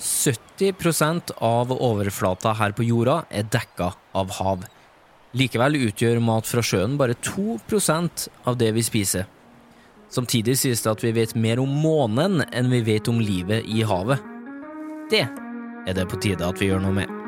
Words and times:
70% 0.00 1.34
av 1.44 1.72
overflata 1.76 2.54
her 2.56 2.72
på 2.76 2.86
jorda 2.88 3.22
er 3.30 3.48
dekka 3.52 3.92
av 4.16 4.32
hav. 4.40 4.64
Likevel 5.36 5.78
utgjør 5.86 6.18
mat 6.24 6.48
fra 6.48 6.64
sjøen 6.64 6.96
bare 6.98 7.14
2% 7.20 8.26
av 8.50 8.58
det 8.58 8.72
vi 8.74 8.84
spiser. 8.86 9.28
Samtidig 10.10 10.56
sies 10.58 10.82
det 10.82 10.90
at 10.90 11.04
vi 11.04 11.14
vet 11.20 11.36
mer 11.38 11.62
om 11.62 11.70
månen 11.84 12.42
enn 12.50 12.72
vi 12.72 12.82
vet 12.88 13.12
om 13.12 13.20
livet 13.22 13.68
i 13.68 13.84
havet. 13.86 14.18
Det 15.12 15.22
er 15.26 15.94
det 15.94 16.08
på 16.10 16.18
tide 16.22 16.48
at 16.48 16.58
vi 16.58 16.72
gjør 16.72 16.82
noe 16.82 16.96
med. 17.02 17.19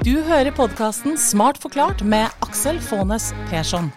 Du 0.00 0.14
hører 0.24 0.48
podkasten 0.56 1.18
Smart 1.20 1.58
forklart 1.60 2.00
med 2.08 2.30
Aksel 2.40 2.78
Faanes 2.80 3.34
Persson. 3.50 3.90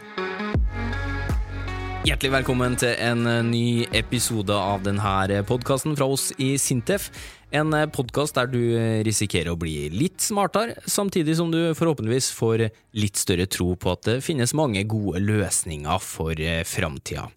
Hjertelig 2.04 2.34
velkommen 2.34 2.76
til 2.76 2.92
en 3.00 3.24
eh, 3.32 3.38
ny 3.48 3.68
episode 3.96 4.52
av 4.52 4.84
denne 4.84 5.40
podkasten 5.48 5.96
fra 5.96 6.10
oss 6.12 6.34
i 6.44 6.58
Sintef. 6.60 7.08
En 7.56 7.72
podkast 7.96 8.36
der 8.36 8.50
du 8.52 8.60
risikerer 9.08 9.54
å 9.54 9.60
bli 9.62 9.88
litt 9.94 10.20
smartere, 10.26 10.76
samtidig 10.84 11.38
som 11.40 11.54
du 11.54 11.72
forhåpentligvis 11.78 12.34
får 12.36 12.66
litt 13.00 13.22
større 13.22 13.48
tro 13.48 13.72
på 13.80 13.94
at 13.94 14.04
det 14.10 14.20
finnes 14.26 14.56
mange 14.58 14.84
gode 14.84 15.24
løsninger 15.24 16.04
for 16.04 16.36
eh, 16.36 16.66
framtida. 16.68 17.30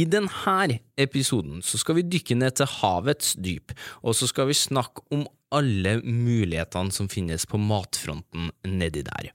I 0.00 0.08
denne 0.08 0.78
episoden 0.96 1.60
skal 1.60 2.00
vi 2.00 2.08
dykke 2.08 2.40
ned 2.40 2.56
til 2.56 2.72
havets 2.78 3.36
dyp, 3.36 3.76
og 4.00 4.16
så 4.16 4.32
skal 4.32 4.48
vi 4.48 4.56
snakke 4.56 5.04
om 5.12 5.28
alle 5.54 5.98
mulighetene 6.04 6.92
som 6.94 7.08
finnes 7.10 7.46
på 7.48 7.60
matfronten 7.60 8.50
nedi 8.68 9.04
der. 9.06 9.30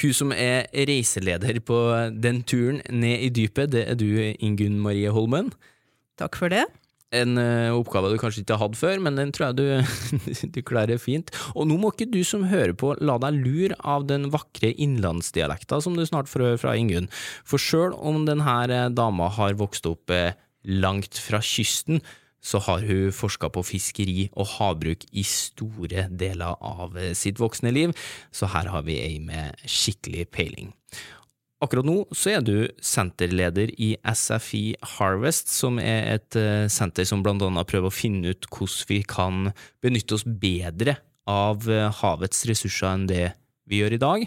Hun 0.00 0.16
som 0.16 0.34
er 0.34 0.66
reiseleder 0.88 1.60
på 1.66 1.78
den 2.14 2.42
turen 2.46 2.82
ned 2.90 3.26
i 3.26 3.30
dypet, 3.34 3.72
det 3.74 3.86
er 3.90 3.98
du, 3.98 4.08
Ingunn 4.38 4.78
Marie 4.82 5.12
Holmen. 5.12 5.52
Takk 6.20 6.38
for 6.38 6.52
det. 6.52 6.64
En 7.14 7.38
uh, 7.38 7.70
oppgave 7.76 8.10
du 8.10 8.18
kanskje 8.18 8.42
ikke 8.42 8.56
har 8.56 8.66
hatt 8.66 8.78
før, 8.78 8.98
men 9.04 9.18
den 9.18 9.30
tror 9.34 9.52
jeg 9.52 9.58
du, 9.60 9.66
du, 10.56 10.60
klarer 10.66 10.98
fint. 10.98 11.30
Og 11.54 11.68
nå 11.70 11.78
må 11.78 11.92
ikke 11.94 12.08
du 12.10 12.20
som 12.26 12.48
hører 12.50 12.74
på 12.78 12.94
la 12.98 13.14
deg 13.22 13.38
lure 13.44 13.78
av 13.86 14.08
den 14.10 14.28
vakre 14.34 14.72
innlandsdialekta 14.74 15.78
som 15.84 15.96
du 15.96 16.02
snart 16.08 16.30
får 16.30 16.48
høre 16.48 16.62
fra 16.64 16.74
Ingunn. 16.78 17.08
For 17.46 17.62
sjøl 17.62 17.94
om 17.94 18.24
denne 18.26 18.58
eh, 18.66 18.88
dama 18.90 19.30
har 19.38 19.58
vokst 19.60 19.86
opp 19.90 20.10
uh, 20.10 20.34
langt 20.66 21.20
fra 21.22 21.38
kysten, 21.44 22.02
så 22.44 22.60
har 22.62 22.84
hun 22.86 23.14
forska 23.14 23.50
på 23.50 23.64
fiskeri 23.66 24.28
og 24.34 24.48
havbruk 24.56 25.06
i 25.12 25.24
store 25.26 26.06
deler 26.10 26.56
av 26.60 26.98
sitt 27.18 27.40
voksne 27.42 27.72
liv, 27.74 27.94
så 28.30 28.48
her 28.52 28.70
har 28.70 28.86
vi 28.86 29.00
ei 29.02 29.18
med 29.22 29.56
skikkelig 29.66 30.28
peiling. 30.34 30.74
Akkurat 31.64 31.86
nå 31.88 32.02
så 32.12 32.34
er 32.36 32.42
du 32.44 32.68
senterleder 32.84 33.70
i 33.80 33.94
SFI 34.04 34.76
Harvest, 34.96 35.48
som 35.48 35.80
er 35.80 36.18
et 36.18 36.36
eh, 36.36 36.66
senter 36.72 37.06
som 37.08 37.22
blant 37.24 37.40
annet 37.46 37.68
prøver 37.70 37.88
å 37.88 37.94
finne 37.94 38.34
ut 38.34 38.48
hvordan 38.52 38.90
vi 38.90 38.98
kan 39.08 39.48
benytte 39.84 40.18
oss 40.18 40.26
bedre 40.28 40.98
av 41.26 41.64
eh, 41.72 41.88
havets 42.02 42.44
ressurser 42.50 42.90
enn 42.90 43.08
det 43.08 43.30
vi 43.66 43.80
gjør 43.80 43.96
i 43.96 44.02
dag. 44.02 44.26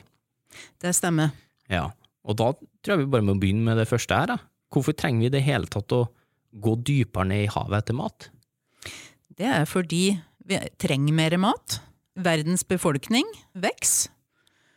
Det 0.82 0.96
stemmer. 0.98 1.36
Ja, 1.70 1.92
og 2.26 2.40
da 2.42 2.50
tror 2.58 2.96
jeg 2.96 3.04
vi 3.06 3.12
bare 3.14 3.28
må 3.30 3.38
begynne 3.38 3.68
med 3.68 3.78
det 3.78 3.88
første 3.92 4.18
her. 4.18 4.34
Da. 4.34 4.40
Hvorfor 4.74 4.98
trenger 4.98 5.28
vi 5.28 5.30
i 5.30 5.36
det 5.38 5.46
hele 5.46 5.70
tatt 5.70 5.94
å 5.94 6.08
gå 6.54 6.76
dypere 6.86 7.30
ned 7.30 7.46
i 7.46 7.52
havet 7.52 7.84
etter 7.84 7.98
mat? 7.98 8.30
Det 9.40 9.48
er 9.48 9.68
fordi 9.70 10.18
vi 10.50 10.60
trenger 10.82 11.16
mer 11.16 11.38
mat. 11.42 11.80
Verdens 12.20 12.66
befolkning 12.68 13.28
vokser. 13.56 14.12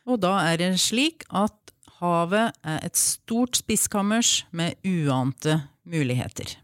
Og 0.07 0.19
da 0.23 0.35
er 0.51 0.59
det 0.59 0.73
slik 0.83 1.23
at 1.31 1.55
Havet 2.03 2.57
er 2.67 2.81
et 2.83 2.99
stort 2.99 3.61
spiskammers 3.61 4.41
med 4.51 4.75
uante 4.83 5.61
muligheter. 5.87 6.57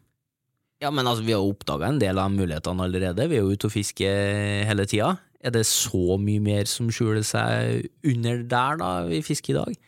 Ja, 0.82 0.90
men 0.90 1.06
altså, 1.06 1.22
vi 1.26 1.34
har 1.34 1.46
oppdaga 1.46 1.92
en 1.92 2.00
del 2.02 2.18
av 2.18 2.32
mulighetene 2.34 2.86
allerede. 2.86 3.28
Vi 3.30 3.38
er 3.38 3.46
jo 3.46 3.54
ute 3.54 3.68
og 3.68 3.74
fisker 3.74 4.66
hele 4.66 4.86
tida. 4.90 5.12
Er 5.38 5.54
det 5.54 5.62
så 5.70 6.18
mye 6.18 6.42
mer 6.42 6.66
som 6.70 6.90
skjuler 6.90 7.22
seg 7.26 7.86
under 8.02 8.42
der, 8.50 8.80
da, 8.82 8.90
vi 9.06 9.22
fisker 9.22 9.54
i 9.54 9.58
dag? 9.60 9.78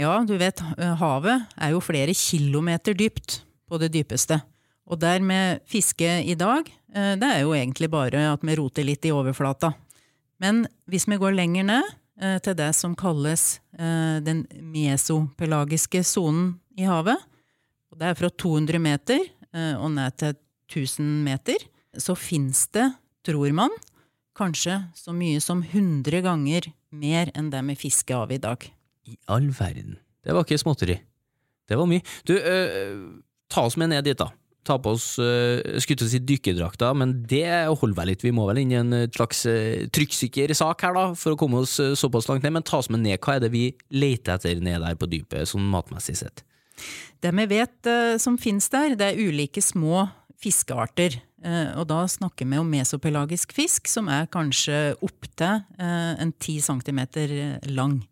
Ja, 0.00 0.18
du 0.26 0.34
vet, 0.36 0.60
havet 1.00 1.48
er 1.56 1.72
jo 1.72 1.80
flere 1.84 2.12
kilometer 2.18 2.96
dypt 2.98 3.40
på 3.68 3.80
det 3.80 3.92
dypeste. 3.94 4.40
Og 4.84 5.00
der 5.00 5.22
med 5.24 5.62
fiske 5.66 6.20
i 6.24 6.36
dag, 6.36 6.68
eh, 6.94 7.14
det 7.16 7.30
er 7.30 7.42
jo 7.42 7.54
egentlig 7.56 7.90
bare 7.90 8.32
at 8.32 8.44
vi 8.44 8.56
roter 8.60 8.84
litt 8.84 9.04
i 9.04 9.12
overflata. 9.14 9.72
Men 10.40 10.66
hvis 10.90 11.08
vi 11.08 11.16
går 11.16 11.36
lenger 11.36 11.64
ned, 11.64 11.92
Eh, 12.14 12.36
til 12.38 12.54
det 12.54 12.70
som 12.78 12.94
kalles 12.94 13.58
eh, 13.74 14.20
den 14.22 14.44
mesopelagiske 14.70 16.04
sonen 16.06 16.52
i 16.78 16.86
havet. 16.86 17.18
Og 17.90 17.98
det 17.98 18.10
er 18.10 18.18
fra 18.18 18.30
200 18.30 18.82
meter 18.82 19.30
og 19.54 19.92
ned 19.94 20.16
til 20.18 20.32
1000 20.66 21.10
meter. 21.22 21.60
Så 21.94 22.16
fins 22.18 22.64
det, 22.74 22.88
tror 23.22 23.52
man, 23.54 23.70
kanskje 24.34 24.80
så 24.98 25.12
mye 25.14 25.38
som 25.38 25.60
100 25.62 26.24
ganger 26.26 26.66
mer 26.90 27.30
enn 27.38 27.52
det 27.52 27.60
vi 27.68 27.76
fisker 27.84 28.24
av 28.24 28.32
i 28.34 28.40
dag. 28.42 28.66
I 29.06 29.14
all 29.30 29.46
verden. 29.54 29.94
Det 30.26 30.34
var 30.34 30.42
ikke 30.42 30.58
småtteri. 30.58 30.96
Det 31.70 31.78
var 31.78 31.86
mye. 31.86 32.02
Du, 32.26 32.34
øh, 32.34 33.22
ta 33.54 33.68
oss 33.68 33.78
med 33.78 33.94
ned 33.94 34.08
dit, 34.08 34.18
da 34.18 34.32
ta 34.64 34.78
på 34.80 34.94
oss 34.94 35.18
uh, 35.20 35.60
oss 35.76 35.88
i 35.90 36.08
si 36.08 36.20
men 36.96 37.12
det 37.28 37.44
holder 37.68 37.96
vel 37.98 38.10
litt. 38.12 38.24
Vi 38.24 38.32
må 38.34 38.46
vel 38.48 38.62
inn 38.62 38.72
i 38.72 38.80
en 38.80 38.96
eh, 38.96 39.10
slags 39.12 39.44
uh, 39.46 39.84
trykksikker 39.94 40.54
sak 40.56 40.86
her, 40.86 40.96
da, 40.96 41.04
for 41.18 41.34
å 41.34 41.40
komme 41.40 41.62
oss 41.64 41.76
såpass 42.00 42.28
langt 42.30 42.44
ned. 42.44 42.56
Men 42.56 42.66
ta 42.66 42.80
oss 42.80 42.90
med 42.92 43.04
ned. 43.04 43.20
Hva 43.20 43.36
er 43.36 43.44
det 43.44 43.52
vi 43.54 43.66
leter 43.94 44.38
etter 44.38 44.62
ned 44.64 44.82
der 44.84 44.98
på 44.98 45.10
dypet, 45.10 45.50
sånn 45.50 45.66
matmessig 45.70 46.16
sett? 46.22 46.44
Det 47.22 47.32
vi 47.32 47.46
vet 47.48 47.88
som 48.20 48.36
finnes 48.40 48.66
der, 48.72 48.96
det 48.98 49.12
er 49.12 49.20
ulike 49.20 49.62
små 49.62 50.08
fiskearter. 50.42 51.20
og 51.78 51.86
da 51.88 52.02
snakker 52.08 52.48
vi 52.50 52.58
om 52.58 52.68
mesopelagisk 52.68 53.54
fisk, 53.54 53.88
som 53.88 54.10
er 54.12 54.26
kanskje 54.26 54.96
opptil 55.00 55.62
en 55.78 56.32
ti 56.42 56.58
centimeter 56.60 57.30
lang. 57.70 58.02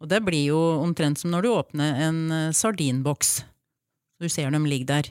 Og 0.00 0.08
det 0.08 0.22
blir 0.24 0.54
jo 0.54 0.60
omtrent 0.80 1.18
som 1.18 1.34
når 1.34 1.44
du 1.44 1.50
åpner 1.50 2.00
en 2.06 2.52
sardinboks. 2.54 3.42
Du 4.18 4.28
ser 4.30 4.50
dem 4.50 4.66
ligge 4.66 4.88
der. 4.88 5.10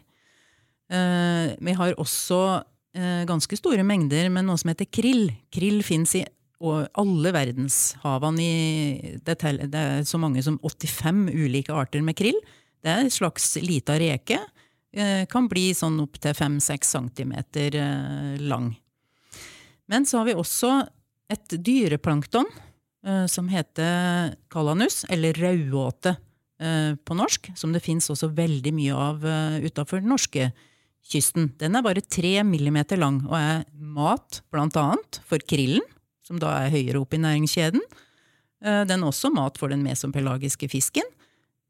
Uh, 0.87 1.51
vi 1.59 1.75
har 1.75 1.95
også 1.99 2.41
uh, 2.63 3.23
ganske 3.27 3.59
store 3.59 3.83
mengder 3.87 4.29
med 4.31 4.47
noe 4.47 4.59
som 4.59 4.71
heter 4.71 4.87
krill. 4.91 5.29
Krill 5.53 5.81
fins 5.85 6.15
i 6.17 6.25
alle 6.57 7.31
verdenshavene. 7.35 9.19
Det 9.21 9.35
er 9.37 10.05
så 10.07 10.17
mange 10.17 10.41
som 10.41 10.57
85 10.63 11.27
ulike 11.35 11.75
arter 11.75 12.01
med 12.01 12.17
krill. 12.17 12.39
Det 12.81 12.89
er 12.89 13.03
en 13.03 13.13
slags 13.13 13.55
lita 13.61 13.97
reke. 13.99 14.39
Uh, 14.97 15.23
kan 15.29 15.49
bli 15.51 15.69
sånn 15.77 15.99
opptil 16.03 16.35
5-6 16.37 16.95
cm 16.95 17.35
lang. 18.47 18.71
Men 19.87 20.07
så 20.07 20.21
har 20.21 20.31
vi 20.31 20.39
også 20.39 20.71
et 21.31 21.59
dyreplankton 21.63 22.47
som 23.31 23.47
heter 23.47 24.33
kalanus, 24.51 25.05
eller 25.07 25.37
rauåte 25.39 26.15
på 26.57 27.13
norsk, 27.13 27.51
som 27.53 27.69
det 27.69 27.83
fins 27.85 28.09
også 28.09 28.31
veldig 28.33 28.71
mye 28.73 28.95
av 28.97 29.21
utafor 29.61 30.01
den 30.01 30.09
norske 30.09 30.47
kysten. 31.07 31.51
Den 31.59 31.77
er 31.77 31.85
bare 31.85 32.03
tre 32.03 32.41
millimeter 32.47 32.99
lang 32.99 33.21
og 33.27 33.37
er 33.37 33.63
mat 33.73 34.41
blant 34.53 34.77
annet 34.79 35.21
for 35.27 35.41
krillen, 35.45 35.85
som 36.25 36.39
da 36.41 36.53
er 36.63 36.73
høyere 36.73 37.01
oppe 37.01 37.17
i 37.17 37.23
næringskjeden. 37.23 37.83
Eh, 38.63 38.83
den 38.89 39.03
er 39.03 39.07
også 39.07 39.31
mat 39.33 39.59
for 39.59 39.71
den 39.71 39.85
mesopelagiske 39.85 40.69
fisken, 40.71 41.07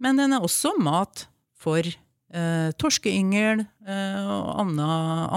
men 0.01 0.19
den 0.19 0.33
er 0.33 0.45
også 0.45 0.73
mat 0.81 1.27
for 1.57 1.81
eh, 1.85 2.69
torskeyngel 2.79 3.63
eh, 3.65 4.19
og 4.23 4.77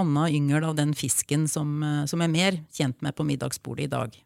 anna, 0.01 0.27
yngel 0.29 0.67
av 0.71 0.77
den 0.79 0.95
fisken 0.97 1.47
som, 1.49 1.79
eh, 1.85 2.03
som 2.09 2.21
er 2.21 2.33
mer 2.33 2.59
kjent 2.73 3.01
med 3.05 3.17
på 3.17 3.25
middagsbordet 3.27 3.89
i 3.89 3.93
dag. 3.93 4.19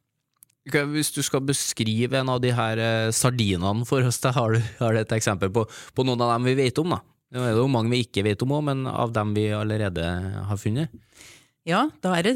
Hvis 0.66 1.12
du 1.14 1.22
skal 1.22 1.44
beskrive 1.46 2.18
en 2.18 2.30
av 2.34 2.40
de 2.42 2.50
her 2.56 2.80
eh, 2.82 3.12
sardinene 3.14 3.86
for 3.86 4.06
oss, 4.08 4.18
har 4.24 4.56
du, 4.56 4.64
har 4.80 4.96
du 4.96 5.02
et 5.04 5.14
eksempel 5.14 5.52
på, 5.54 5.66
på, 5.94 6.06
noen 6.08 6.24
av 6.26 6.34
dem 6.34 6.48
vi 6.50 6.56
vet 6.58 6.82
om? 6.82 6.96
da? 6.96 7.04
Det 7.30 7.44
er 7.52 7.60
jo 7.60 7.68
mange 7.70 7.94
vi 7.94 8.02
ikke 8.06 8.24
vet 8.26 8.42
om 8.42 8.56
òg, 8.56 8.66
men 8.72 8.86
av 8.90 9.14
dem 9.14 9.36
vi 9.38 9.46
allerede 9.54 10.06
har 10.50 10.62
funnet? 10.62 10.94
Ja, 11.70 11.86
da 12.02 12.16
er 12.18 12.26
det 12.26 12.34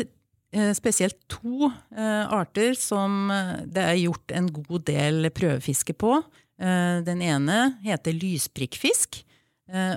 eh, 0.53 0.69
spesielt 0.77 1.17
to 1.31 1.71
eh, 1.71 2.29
arter 2.29 2.77
som 2.77 3.31
det 3.65 3.87
er 3.87 3.97
gjort 4.03 4.35
en 4.37 4.53
god 4.53 4.85
del 4.89 5.31
prøvefiske 5.33 5.97
på. 5.97 6.21
Den 6.59 7.21
ene 7.23 7.77
heter 7.85 8.11
lysprikkfisk, 8.11 9.21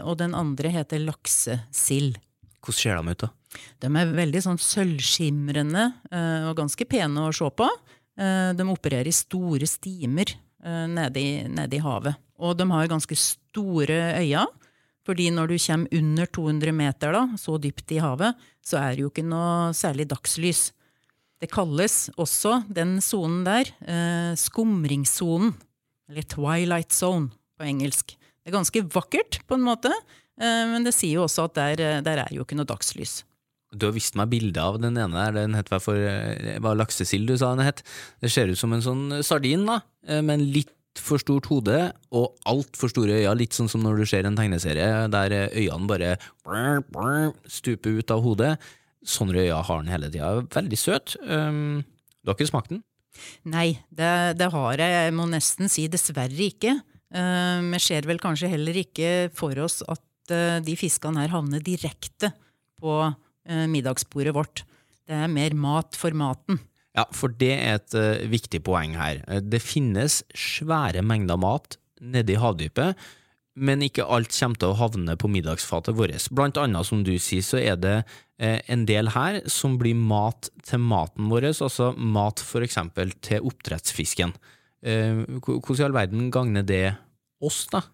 og 0.07 0.13
den 0.21 0.31
andre 0.39 0.71
heter 0.71 1.01
laksesild. 1.03 2.21
Hvordan 2.63 2.77
ser 2.79 3.01
de 3.01 3.11
ut, 3.17 3.25
da? 3.25 3.59
De 3.83 3.91
er 3.99 4.13
veldig 4.15 4.43
sånn 4.45 4.61
sølvskimrende 4.63 5.89
og 6.47 6.55
ganske 6.61 6.87
pene 6.87 7.25
å 7.27 7.35
se 7.35 7.51
på. 7.59 7.67
De 8.19 8.65
opererer 8.69 9.09
i 9.09 9.15
store 9.17 9.65
stimer 9.67 10.35
nede 10.63 11.21
i, 11.21 11.31
nede 11.49 11.79
i 11.79 11.81
havet. 11.81 12.19
Og 12.37 12.59
de 12.59 12.67
har 12.69 12.91
ganske 12.91 13.17
store 13.17 13.97
øyne. 14.21 14.45
Fordi 15.07 15.31
når 15.35 15.51
du 15.51 15.57
kommer 15.59 15.99
under 15.99 16.27
200 16.31 16.73
meter, 16.73 17.15
da, 17.15 17.23
så 17.39 17.57
dypt 17.59 17.91
i 17.91 17.99
havet, 18.03 18.39
så 18.63 18.79
er 18.79 18.95
det 18.95 19.03
jo 19.03 19.11
ikke 19.11 19.27
noe 19.27 19.73
særlig 19.75 20.07
dagslys. 20.13 20.69
Det 21.43 21.51
kalles 21.51 22.07
også, 22.23 22.61
den 22.71 23.01
sonen 23.03 23.43
der, 23.43 23.67
eh, 23.83 24.35
skumringssonen. 24.39 25.57
Eller 26.09 26.23
twilight 26.23 26.93
zone 26.93 27.33
på 27.59 27.67
engelsk. 27.67 28.15
Det 28.15 28.53
er 28.53 28.59
ganske 28.59 28.83
vakkert, 28.95 29.41
på 29.49 29.59
en 29.59 29.67
måte, 29.67 29.91
eh, 30.39 30.67
men 30.71 30.85
det 30.85 30.95
sier 30.95 31.19
jo 31.19 31.27
også 31.27 31.49
at 31.51 31.55
der, 31.55 31.83
eh, 31.83 32.01
der 32.01 32.23
er 32.23 32.29
jo 32.31 32.45
ikke 32.45 32.55
noe 32.55 32.67
dagslys. 32.67 33.25
Du 33.73 33.89
har 33.89 33.95
vist 33.97 34.17
meg 34.21 34.29
bilde 34.33 34.61
av 34.61 34.79
den 34.83 34.99
ene 35.01 35.17
der, 35.17 35.37
den 35.41 35.57
het 35.57 35.71
for 35.81 35.97
Det 35.97 36.59
var 36.65 36.77
laksesild 36.77 37.31
du 37.31 37.37
sa 37.41 37.55
den 37.57 37.67
het. 37.67 37.83
Det 38.21 38.31
ser 38.33 38.53
ut 38.53 38.61
som 38.61 38.73
en 38.77 38.85
sånn 38.85 39.05
sardin, 39.25 39.65
da, 39.69 39.81
med 40.21 40.35
en 40.37 40.47
litt 40.53 40.75
for 41.01 41.21
stort 41.23 41.49
hode 41.49 41.79
og 42.13 42.37
altfor 42.49 42.91
store 42.93 43.23
øyne, 43.23 43.39
litt 43.41 43.57
sånn 43.57 43.71
som 43.71 43.83
når 43.85 44.03
du 44.03 44.09
ser 44.09 44.29
en 44.29 44.37
tegneserie 44.37 45.07
der 45.13 45.35
øynene 45.49 45.89
bare 45.89 47.33
stuper 47.49 47.97
ut 47.97 48.13
av 48.13 48.23
hodet. 48.25 48.53
Sånne 49.03 49.41
øyne 49.41 49.65
har 49.67 49.83
den 49.83 49.93
hele 49.93 50.11
tida. 50.13 50.35
Veldig 50.53 50.79
søt. 50.79 51.17
Um, 51.25 51.83
du 52.23 52.31
har 52.31 52.37
ikke 52.37 52.53
smakt 52.53 52.71
den? 52.75 52.85
Nei, 53.49 53.81
det, 53.91 54.39
det, 54.39 54.53
har 54.53 54.79
jeg. 54.79 54.95
Jeg 55.09 55.17
må 55.17 55.27
nesten 55.31 55.73
si 55.73 55.89
dessverre 55.91 56.49
ikke. 56.49 56.77
Vi 57.13 57.81
ser 57.83 58.07
vel 58.09 58.21
kanskje 58.23 58.49
heller 58.49 58.77
ikke 58.81 59.29
for 59.37 59.59
oss 59.61 59.83
at 59.85 60.33
de 60.65 60.75
fiskene 60.79 61.21
her 61.21 61.33
havner 61.35 61.61
direkte 61.65 62.31
på 62.81 62.95
middagsbordet 63.45 64.35
vårt. 64.37 64.63
Det 65.09 65.17
er 65.19 65.31
mer 65.33 65.57
mat 65.59 65.99
for 65.99 66.15
maten. 66.15 66.61
Ja, 66.93 67.07
for 67.17 67.33
det 67.41 67.53
er 67.57 67.79
et 67.79 67.97
uh, 67.97 68.25
viktig 68.29 68.61
poeng 68.67 68.95
her. 68.99 69.23
Det 69.41 69.63
finnes 69.65 70.21
svære 70.37 71.03
mengder 71.05 71.41
mat 71.41 71.79
nede 72.03 72.35
i 72.35 72.41
havdypet, 72.41 72.99
men 73.57 73.85
ikke 73.85 74.05
alt 74.09 74.33
kommer 74.33 74.61
til 74.61 74.73
å 74.73 74.79
havne 74.81 75.17
på 75.21 75.31
middagsfatet 75.33 75.97
vårt. 75.97 76.29
Blant 76.33 76.61
annet, 76.61 76.89
som 76.89 77.03
du 77.05 77.15
sier, 77.17 77.45
så 77.45 77.61
er 77.61 77.81
det 77.81 77.97
uh, 78.03 78.59
en 78.69 78.85
del 78.89 79.13
her 79.17 79.41
som 79.51 79.79
blir 79.81 79.97
mat 79.97 80.53
til 80.69 80.85
maten 80.85 81.33
vår, 81.33 81.49
altså 81.55 81.93
mat 81.97 82.45
for 82.45 82.65
eksempel 82.65 83.15
til 83.25 83.49
oppdrettsfisken. 83.49 84.37
Uh, 84.85 85.25
hvordan 85.41 85.81
i 85.81 85.89
all 85.89 85.97
verden 85.97 86.31
gagner 86.35 86.67
det 86.67 86.85
oss, 87.41 87.65
da? 87.73 87.87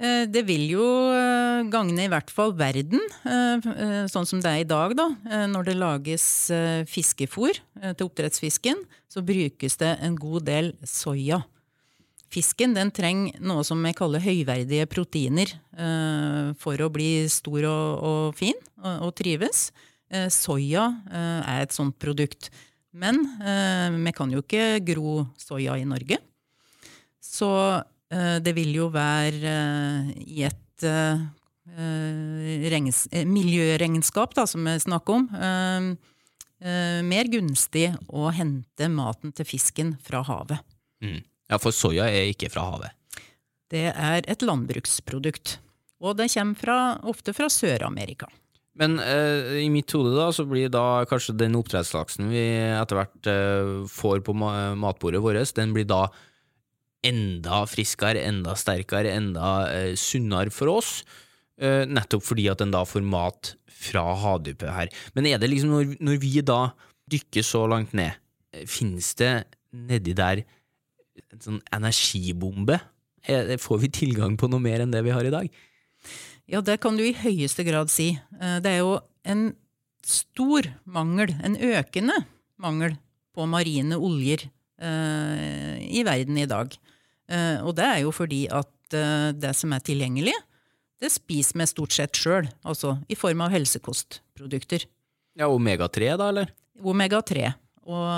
Eh, 0.00 0.24
det 0.32 0.46
vil 0.48 0.64
jo 0.72 0.84
eh, 1.12 1.60
gagne 1.68 2.06
i 2.06 2.08
hvert 2.08 2.30
fall 2.32 2.54
verden, 2.56 3.02
eh, 3.28 4.06
sånn 4.08 4.28
som 4.28 4.40
det 4.40 4.48
er 4.48 4.62
i 4.62 4.68
dag. 4.68 4.94
da. 4.96 5.08
Når 5.50 5.68
det 5.68 5.76
lages 5.76 6.24
fiskefôr 6.88 7.60
til 7.82 8.06
oppdrettsfisken, 8.06 8.80
så 9.10 9.24
brukes 9.24 9.76
det 9.80 9.98
en 10.00 10.16
god 10.16 10.46
del 10.48 10.72
soya. 10.88 11.42
Fisken 12.30 12.76
den 12.76 12.92
trenger 12.94 13.40
noe 13.42 13.64
som 13.66 13.82
vi 13.82 13.92
kaller 13.98 14.22
høyverdige 14.22 14.86
proteiner 14.86 15.50
for 16.62 16.78
å 16.78 16.90
bli 16.94 17.26
stor 17.26 17.66
og, 17.66 18.04
og 18.06 18.36
fin 18.38 18.54
og, 18.78 19.08
og, 19.08 19.14
trives. 19.18 19.72
Soya 20.30 20.84
er 21.10 21.64
et 21.64 21.74
sånt 21.74 21.98
produkt. 21.98 22.52
Men 22.94 23.18
vi 23.98 24.14
kan 24.14 24.30
jo 24.30 24.44
ikke 24.44 24.78
gro 24.92 25.24
soya 25.42 25.74
i 25.80 25.88
Norge. 25.90 26.20
Så 27.18 27.50
det 28.10 28.54
vil 28.56 28.74
jo 28.74 28.88
være 28.90 29.52
eh, 29.54 30.10
i 30.26 30.42
et 30.48 30.86
eh, 30.86 31.20
miljøregnskap, 33.30 34.34
da, 34.34 34.46
som 34.50 34.66
vi 34.66 34.74
snakker 34.82 35.20
om, 35.20 35.28
mer 36.60 37.28
gunstig 37.32 37.86
å 38.12 38.28
hente 38.36 38.88
maten 38.92 39.32
til 39.32 39.46
fisken 39.48 39.94
fra 40.04 40.20
havet. 40.26 40.58
Mm. 41.00 41.22
Ja, 41.48 41.56
for 41.62 41.72
soya 41.72 42.10
er 42.10 42.28
ikke 42.34 42.50
fra 42.52 42.66
havet? 42.72 42.92
Det 43.70 43.86
er 43.94 44.26
et 44.26 44.42
landbruksprodukt. 44.44 45.58
Og 46.00 46.16
det 46.18 46.30
kommer 46.34 46.58
fra, 46.58 46.76
ofte 47.08 47.32
fra 47.36 47.48
Sør-Amerika. 47.52 48.28
Men 48.80 48.98
eh, 49.02 49.60
i 49.64 49.68
mitt 49.72 49.92
hode 49.92 50.14
da, 50.14 50.30
så 50.32 50.46
blir 50.48 50.70
da 50.72 51.04
kanskje 51.10 51.36
den 51.38 51.56
oppdrettslaksen 51.58 52.30
vi 52.30 52.44
etter 52.70 53.00
hvert 53.00 53.30
eh, 53.30 53.72
får 53.90 54.22
på 54.26 54.34
matbordet 54.36 55.22
vårt, 55.22 55.54
den 55.56 55.74
blir 55.76 55.88
da 55.90 56.06
enda 57.06 57.64
friskere, 57.70 58.22
enda 58.28 58.54
sterkere, 58.58 59.12
enda 59.16 59.50
eh, 59.72 59.94
sunnere 59.98 60.52
for 60.52 60.72
oss. 60.78 61.00
Eh, 61.60 61.84
nettopp 61.88 62.24
fordi 62.24 62.48
at 62.52 62.62
en 62.64 62.72
da 62.74 62.84
får 62.88 63.04
mat 63.04 63.54
fra 63.80 64.04
havdypet 64.22 64.72
her. 64.74 64.92
Men 65.16 65.28
er 65.28 65.40
det 65.40 65.50
liksom 65.52 65.72
når, 65.72 65.96
når 66.00 66.20
vi 66.22 66.40
da 66.44 66.60
dykker 67.10 67.44
så 67.46 67.64
langt 67.70 67.94
ned, 67.96 68.16
eh, 68.54 68.66
finnes 68.68 69.12
det 69.20 69.32
nedi 69.72 70.14
der 70.16 70.44
en 71.30 71.42
sånn 71.44 71.60
energibombe? 71.72 72.80
Er, 73.28 73.56
får 73.60 73.82
vi 73.82 73.92
tilgang 73.92 74.38
på 74.40 74.48
noe 74.48 74.62
mer 74.62 74.84
enn 74.84 74.92
det 74.92 75.02
vi 75.04 75.12
har 75.12 75.26
i 75.26 75.32
dag? 75.32 75.48
Ja, 76.50 76.62
det 76.64 76.80
kan 76.82 76.96
du 76.98 77.04
i 77.04 77.16
høyeste 77.16 77.64
grad 77.66 77.92
si. 77.92 78.14
Eh, 78.40 78.58
det 78.64 78.76
er 78.76 78.80
jo 78.82 78.96
en 79.28 79.50
stor 80.06 80.66
mangel, 80.88 81.34
en 81.44 81.56
økende 81.56 82.16
mangel, 82.60 82.96
på 83.30 83.44
marine 83.46 83.94
oljer 83.94 84.48
i 84.80 86.00
verden 86.06 86.38
i 86.40 86.46
dag. 86.48 86.72
Eh, 87.30 87.58
og 87.62 87.76
det 87.78 87.86
er 87.86 88.02
jo 88.04 88.12
fordi 88.14 88.44
at 88.50 88.96
eh, 88.96 89.30
det 89.36 89.52
som 89.56 89.72
er 89.74 89.84
tilgjengelig, 89.86 90.34
det 91.00 91.12
spiser 91.14 91.60
vi 91.60 91.68
stort 91.70 91.94
sett 91.96 92.18
sjøl, 92.18 92.48
altså 92.66 92.98
i 93.08 93.16
form 93.16 93.44
av 93.46 93.54
helsekostprodukter. 93.54 94.84
Ja, 95.38 95.48
Omega-3, 95.48 96.10
da, 96.20 96.28
eller? 96.28 96.50
Omega-3. 96.80 97.52
Og, 97.90 98.08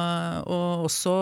og, 0.50 0.86
også 0.88 1.12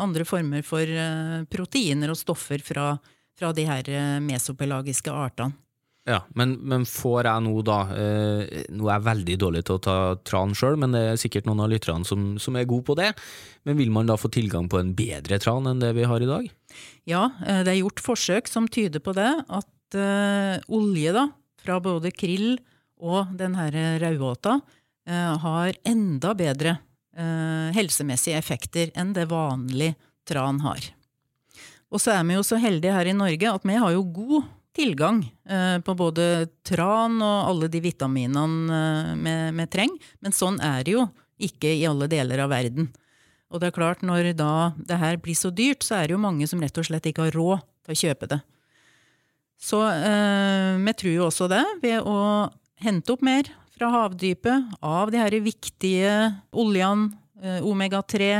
andre 0.00 0.24
former 0.26 0.64
for 0.66 0.86
eh, 0.86 1.42
proteiner 1.52 2.14
og 2.14 2.18
stoffer 2.18 2.62
fra, 2.64 2.94
fra 3.36 3.52
de 3.56 3.66
her 3.68 3.90
mesopelagiske 4.24 5.12
artene. 5.12 5.58
Ja, 6.08 6.18
men, 6.34 6.56
men, 6.66 6.82
får 6.88 7.28
jeg 7.28 7.42
nå 7.44 7.60
da 7.62 7.76
eh, 7.94 8.62
Nå 8.74 8.88
er 8.88 8.96
jeg 8.96 9.06
veldig 9.06 9.34
dårlig 9.38 9.60
til 9.68 9.76
å 9.76 9.82
ta 9.84 9.96
tran 10.26 10.54
sjøl, 10.58 10.74
men 10.82 10.96
det 10.96 11.02
er 11.12 11.20
sikkert 11.20 11.46
noen 11.46 11.62
av 11.62 11.70
lytterne 11.70 12.06
som, 12.06 12.32
som, 12.42 12.56
er 12.58 12.66
gode 12.66 12.88
på 12.88 12.96
det. 12.98 13.12
Men 13.62 13.78
vil 13.78 13.92
man 13.94 14.10
da 14.10 14.16
få 14.18 14.32
tilgang 14.34 14.66
på 14.70 14.80
en 14.80 14.90
bedre 14.98 15.38
tran 15.42 15.68
enn 15.70 15.82
det 15.82 15.92
vi 15.94 16.08
har 16.10 16.24
i 16.24 16.30
dag? 16.30 16.48
Ja, 17.06 17.28
eh, 17.46 17.62
det 17.62 17.76
er 17.76 17.80
gjort 17.84 18.02
forsøk 18.02 18.50
som 18.50 18.66
tyder 18.66 19.02
på 19.04 19.14
det. 19.14 19.30
At 19.46 19.98
eh, 19.98 20.58
olje 20.74 21.12
da, 21.14 21.28
fra 21.62 21.78
både 21.84 22.10
krill 22.10 22.56
og 23.02 23.36
den 23.38 23.54
her 23.58 23.76
eh, 23.78 24.02
har 25.44 25.78
enda 25.86 26.34
bedre 26.38 26.74
eh, 27.14 27.70
helsemessige 27.78 28.38
effekter 28.42 28.90
enn 28.98 29.14
det 29.14 29.28
vanlig 29.30 29.92
tran 30.26 30.58
har. 30.66 30.82
Og 31.92 32.02
så 32.02 32.16
er 32.16 32.26
vi 32.26 32.34
jo 32.38 32.42
så 32.46 32.58
heldige 32.58 32.94
her 32.96 33.06
i 33.06 33.14
Norge 33.14 33.54
at 33.54 33.66
vi 33.68 33.78
har 33.78 33.94
jo 33.94 34.02
god 34.18 34.50
tilgang 34.76 35.22
eh, 35.48 35.78
på 35.84 35.94
både 35.96 36.48
tran 36.66 37.18
og 37.22 37.50
alle 37.50 37.68
de 37.72 37.82
vitaminene 37.84 38.80
eh, 39.16 39.52
vi 39.56 39.68
trenger. 39.72 40.12
Men 40.24 40.36
sånn 40.36 40.58
er 40.64 40.84
det 40.86 40.96
jo 40.96 41.06
ikke 41.42 41.72
i 41.74 41.86
alle 41.88 42.08
deler 42.10 42.44
av 42.44 42.52
verden. 42.52 42.88
Og 43.52 43.60
det 43.60 43.68
er 43.68 43.76
klart, 43.76 44.04
når 44.06 44.32
da 44.38 44.72
det 44.80 44.96
her 45.00 45.18
blir 45.20 45.36
så 45.36 45.52
dyrt, 45.52 45.84
så 45.84 45.98
er 45.98 46.08
det 46.08 46.16
jo 46.16 46.24
mange 46.24 46.48
som 46.48 46.62
rett 46.62 46.78
og 46.80 46.88
slett 46.88 47.08
ikke 47.08 47.28
har 47.28 47.36
råd 47.36 47.64
til 47.84 47.94
å 47.94 48.00
kjøpe 48.06 48.30
det. 48.32 48.40
Så 49.62 49.82
eh, 49.86 50.78
vi 50.82 50.94
tror 50.98 51.12
jo 51.12 51.26
også 51.28 51.50
det, 51.52 51.62
ved 51.82 52.08
å 52.08 52.48
hente 52.82 53.14
opp 53.14 53.22
mer 53.22 53.50
fra 53.76 53.90
havdypet 53.92 54.78
av 54.82 55.12
de 55.12 55.20
her 55.20 55.36
viktige 55.44 56.14
oljene, 56.50 57.12
eh, 57.42 57.60
omega-3, 57.62 58.32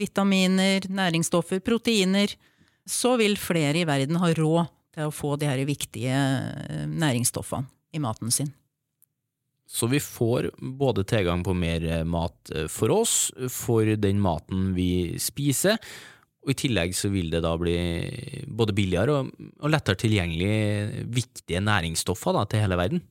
vitaminer, 0.00 0.88
næringsstoffer, 0.88 1.60
proteiner, 1.62 2.32
så 2.88 3.14
vil 3.20 3.36
flere 3.38 3.82
i 3.82 3.86
verden 3.86 4.18
ha 4.18 4.32
råd 4.34 4.70
til 4.92 5.08
å 5.08 5.14
få 5.14 5.36
de 5.40 5.48
her 5.48 5.62
viktige 5.68 6.16
eh, 6.16 6.84
næringsstoffene 6.88 7.68
i 7.92 8.00
maten 8.02 8.32
sin. 8.34 8.52
Så 9.72 9.88
vi 9.88 10.00
får 10.04 10.50
både 10.58 11.04
tilgang 11.08 11.44
på 11.44 11.54
mer 11.56 11.84
eh, 11.88 12.04
mat 12.04 12.52
eh, 12.54 12.68
for 12.68 12.92
oss, 12.92 13.30
for 13.52 13.88
den 13.96 14.20
maten 14.22 14.72
vi 14.76 15.18
spiser, 15.22 15.78
og 16.42 16.50
i 16.52 16.58
tillegg 16.58 16.92
så 16.98 17.08
vil 17.12 17.30
det 17.30 17.44
da 17.44 17.54
bli 17.56 17.76
både 18.50 18.74
billigere 18.74 19.20
og, 19.20 19.30
og 19.62 19.70
lettere 19.70 20.00
tilgjengelig 20.02 21.04
viktige 21.14 21.62
næringsstoffer 21.62 22.34
da, 22.34 22.44
til 22.50 22.64
hele 22.64 22.78
verden. 22.80 23.04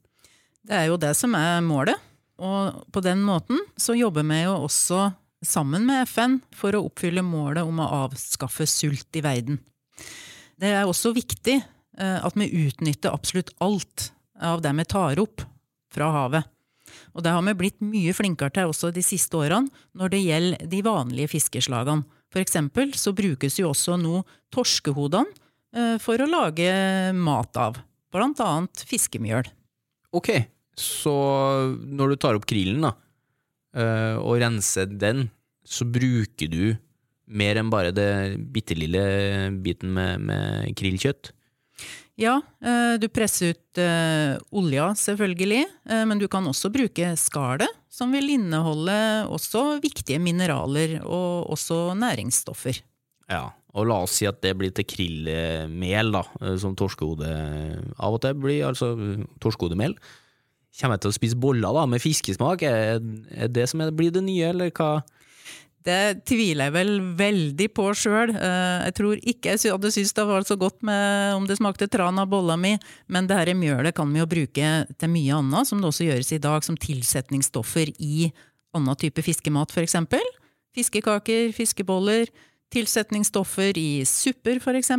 Det 0.61 0.75
er 0.77 0.89
jo 0.91 0.99
det 1.01 1.13
som 1.17 1.33
er 1.39 1.63
målet, 1.65 1.97
og 2.41 2.83
på 2.91 3.01
den 3.05 3.23
måten 3.23 3.61
så 3.79 3.95
jobber 3.97 4.25
vi 4.27 4.43
jo 4.43 4.57
også 4.67 5.07
sammen 5.41 5.87
med 5.87 6.05
FN 6.09 6.37
for 6.53 6.75
å 6.75 6.83
oppfylle 6.89 7.23
målet 7.25 7.65
om 7.65 7.81
å 7.81 7.89
avskaffe 8.05 8.67
sult 8.69 9.17
i 9.17 9.23
verden. 9.25 9.61
Det 10.61 10.69
er 10.69 10.85
også 10.85 11.13
viktig 11.15 11.57
eh, 11.57 12.17
at 12.21 12.37
vi 12.37 12.49
utnytter 12.67 13.13
absolutt 13.13 13.49
alt 13.63 14.11
av 14.41 14.61
det 14.61 14.73
vi 14.77 14.87
tar 14.89 15.21
opp 15.21 15.43
fra 15.91 16.09
havet. 16.13 16.47
Og 17.15 17.23
det 17.23 17.33
har 17.33 17.43
vi 17.45 17.57
blitt 17.57 17.79
mye 17.83 18.13
flinkere 18.15 18.53
til 18.53 18.71
også 18.71 18.91
de 18.93 19.03
siste 19.05 19.37
årene 19.39 19.71
når 19.97 20.13
det 20.13 20.23
gjelder 20.25 20.67
de 20.71 20.81
vanlige 20.85 21.31
fiskeslagene. 21.33 22.05
For 22.31 22.43
eksempel 22.43 22.93
så 22.95 23.13
brukes 23.15 23.57
jo 23.59 23.71
også 23.71 23.97
nå 23.99 24.21
torskehodene 24.53 25.31
eh, 25.75 25.97
for 26.03 26.21
å 26.21 26.29
lage 26.29 26.69
mat 27.17 27.57
av. 27.59 27.81
Blant 28.11 28.39
annet 28.43 28.83
fiskemjøl. 28.87 29.49
Ok, 30.15 30.29
så 30.77 31.15
når 31.79 32.13
du 32.13 32.21
tar 32.21 32.37
opp 32.37 32.47
krillen 32.47 32.85
da, 32.85 32.93
eh, 33.75 34.15
og 34.19 34.39
renser 34.43 34.91
den, 34.91 35.29
så 35.63 35.87
bruker 35.87 36.51
du 36.51 36.63
mer 37.31 37.59
enn 37.61 37.71
bare 37.71 37.93
det 37.95 38.09
bitte 38.53 38.75
lille 38.77 39.03
biten 39.63 39.93
med, 39.95 40.27
med 40.27 40.75
krillkjøtt? 40.77 41.31
Ja, 42.19 42.35
eh, 42.61 42.99
du 43.01 43.07
presser 43.09 43.55
ut 43.55 43.79
uh, 43.81 44.35
olja, 44.53 44.91
selvfølgelig, 44.99 45.63
uh, 45.89 46.03
men 46.05 46.19
du 46.21 46.27
kan 46.29 46.45
også 46.45 46.69
bruke 46.73 47.13
skallet, 47.17 47.71
som 47.91 48.11
vil 48.13 48.35
inneholde 48.35 48.97
også 49.31 49.79
viktige 49.81 50.19
mineraler 50.21 50.99
og 51.01 51.49
også 51.55 51.95
næringsstoffer. 51.97 52.83
Ja, 53.31 53.47
og 53.71 53.87
la 53.87 54.01
oss 54.03 54.17
si 54.19 54.27
at 54.27 54.41
det 54.43 54.53
blir 54.59 54.73
til 54.75 54.87
krillmel, 54.87 56.11
da, 56.13 56.25
eh, 56.41 56.57
som 56.59 56.75
torskehode 56.77 57.29
av 57.95 58.17
og 58.17 58.21
til 58.23 58.35
blir, 58.39 58.65
altså 58.67 58.91
torskehodemel. 59.43 59.95
Kommer 60.79 60.97
jeg 60.97 61.03
til 61.05 61.11
å 61.11 61.15
spise 61.15 61.39
boller 61.39 61.75
da, 61.75 61.85
med 61.87 62.03
fiskesmak? 62.03 62.63
Er, 62.67 62.99
det 63.51 63.67
som 63.71 63.83
blir 63.95 64.11
det 64.13 64.23
nye, 64.27 64.51
eller 64.51 64.71
hva? 64.75 65.01
Det 65.81 66.21
tviler 66.29 66.67
jeg 66.67 66.73
vel 66.75 66.91
veldig 67.17 67.67
på 67.73 67.87
sjøl. 67.97 68.35
Jeg 68.35 68.93
tror 68.97 69.17
ikke 69.17 69.55
jeg 69.55 69.73
hadde 69.73 69.89
syntes 69.93 70.13
det 70.13 70.25
var 70.29 70.45
så 70.45 70.57
godt 70.61 70.83
med, 70.85 71.33
om 71.33 71.47
det 71.49 71.57
smakte 71.57 71.89
tran 71.89 72.21
av 72.21 72.29
bolla 72.29 72.57
mi, 72.59 72.75
men 73.09 73.29
det 73.29 73.39
her 73.39 73.53
mjølet 73.57 73.95
kan 73.97 74.11
vi 74.13 74.21
jo 74.21 74.29
bruke 74.29 74.69
til 74.93 75.11
mye 75.13 75.39
annet, 75.39 75.69
som 75.69 75.81
det 75.81 75.89
også 75.89 76.05
gjøres 76.05 76.31
i 76.37 76.41
dag, 76.43 76.61
som 76.67 76.77
tilsetningsstoffer 76.77 77.93
i 77.97 78.29
annen 78.77 78.99
type 79.01 79.25
fiskemat, 79.25 79.73
f.eks. 79.73 79.97
Fiskekaker, 80.77 81.49
fiskeboller, 81.55 82.29
tilsetningsstoffer 82.71 83.77
i 83.79 84.03
supper, 84.07 84.61
f.eks. 84.61 84.93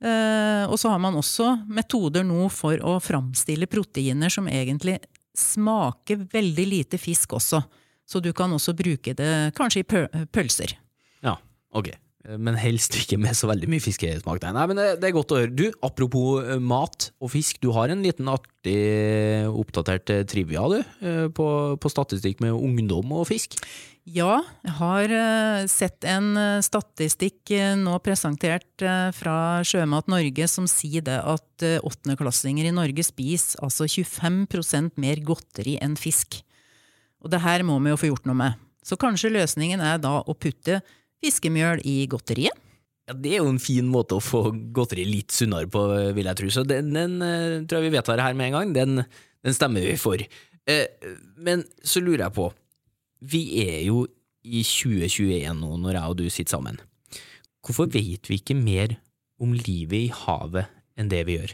Eh, 0.00 0.64
og 0.70 0.76
så 0.80 0.92
har 0.92 1.00
man 1.02 1.18
også 1.18 1.54
metoder 1.68 2.24
nå 2.24 2.46
for 2.52 2.80
å 2.84 2.98
framstille 3.02 3.68
proteiner 3.70 4.32
som 4.32 4.48
egentlig 4.48 4.98
smaker 5.36 6.24
veldig 6.32 6.66
lite 6.68 7.00
fisk 7.00 7.34
også. 7.38 7.62
Så 8.10 8.22
du 8.22 8.32
kan 8.36 8.52
også 8.52 8.74
bruke 8.78 9.14
det 9.16 9.32
kanskje 9.58 9.84
i 9.84 10.04
pølser. 10.34 10.74
Ja, 11.22 11.36
ok. 11.70 11.92
Men 12.36 12.58
helst 12.60 12.98
ikke 12.98 13.16
med 13.16 13.32
så 13.38 13.48
veldig 13.48 13.68
mye 13.70 13.80
fiskesmak. 13.80 14.42
Nei, 14.44 14.64
men 14.68 14.76
det, 14.76 15.06
er 15.06 15.14
godt 15.16 15.32
å 15.32 15.38
høre. 15.40 15.54
Du, 15.56 15.70
apropos 15.86 16.42
eh, 16.42 16.58
mat 16.60 17.08
og 17.22 17.30
fisk, 17.32 17.62
du 17.62 17.70
har 17.72 17.88
en 17.88 18.02
liten 18.04 18.28
artig 18.28 18.76
oppdatert 19.48 20.12
eh, 20.12 20.26
trivia 20.28 20.66
du, 20.68 20.82
på, 21.32 21.46
på 21.80 21.92
statistikk 21.92 22.42
med 22.44 22.52
ungdom 22.58 23.16
og 23.16 23.24
fisk? 23.30 23.56
Ja, 24.08 24.40
jeg 24.64 24.72
har 24.78 25.12
eh, 25.12 25.66
sett 25.68 26.06
en 26.08 26.32
eh, 26.40 26.62
statistikk 26.64 27.52
eh, 27.52 27.76
nå 27.78 27.98
presentert 28.02 28.82
fra 29.14 29.36
Sjømat 29.66 30.08
Norge 30.10 30.46
som 30.48 30.66
sier 30.70 31.04
det 31.04 31.18
at 31.20 31.64
åttendeklassinger 31.84 32.70
i 32.70 32.72
Norge 32.72 33.04
spiser 33.04 33.60
altså 33.62 33.84
25% 33.84 34.96
mer 35.00 35.20
godteri 35.26 35.76
enn 35.84 35.98
fisk. 36.00 36.40
Og 37.20 37.32
det 37.32 37.42
her 37.44 37.64
må 37.66 37.76
vi 37.84 37.92
jo 37.92 38.00
få 38.00 38.10
gjort 38.10 38.28
noe 38.28 38.38
med. 38.38 38.58
Så 38.86 38.96
kanskje 39.00 39.32
løsningen 39.32 39.82
er 39.84 40.00
da 40.00 40.18
å 40.24 40.36
putte 40.36 40.80
fiskemjøl 41.20 41.82
i 41.84 42.04
godteriet? 42.10 42.56
Ja, 43.08 43.16
Det 43.16 43.34
er 43.34 43.42
jo 43.42 43.50
en 43.50 43.60
fin 43.60 43.88
måte 43.90 44.16
å 44.16 44.24
få 44.24 44.46
godteri 44.72 45.04
litt 45.08 45.34
sunnere 45.34 45.68
på, 45.68 45.82
vil 46.16 46.30
jeg 46.30 46.38
tro. 46.40 46.52
Så 46.54 46.64
den, 46.64 46.94
den 46.96 47.18
tror 47.68 47.80
jeg 47.80 47.90
vi 47.90 47.96
vedtar 47.98 48.22
her 48.22 48.36
med 48.38 48.50
en 48.50 48.56
gang. 48.56 48.72
Den, 48.76 49.04
den 49.44 49.56
stemmer 49.56 49.84
vi 49.84 49.98
for. 50.00 50.22
Men 51.36 51.64
så 51.82 52.02
lurer 52.04 52.28
jeg 52.28 52.36
på 52.38 52.50
vi 53.20 53.42
er 53.60 53.82
jo 53.84 54.06
i 54.40 54.62
2021 54.64 55.58
nå, 55.60 55.74
når 55.82 55.98
jeg 55.98 56.12
og 56.12 56.16
du 56.16 56.26
sitter 56.32 56.56
sammen. 56.56 56.78
Hvorfor 57.60 57.90
vet 57.92 58.30
vi 58.30 58.38
ikke 58.40 58.56
mer 58.56 58.96
om 59.40 59.52
livet 59.52 60.06
i 60.06 60.14
havet 60.22 60.70
enn 60.96 61.10
det 61.12 61.26
vi 61.28 61.36
gjør? 61.36 61.52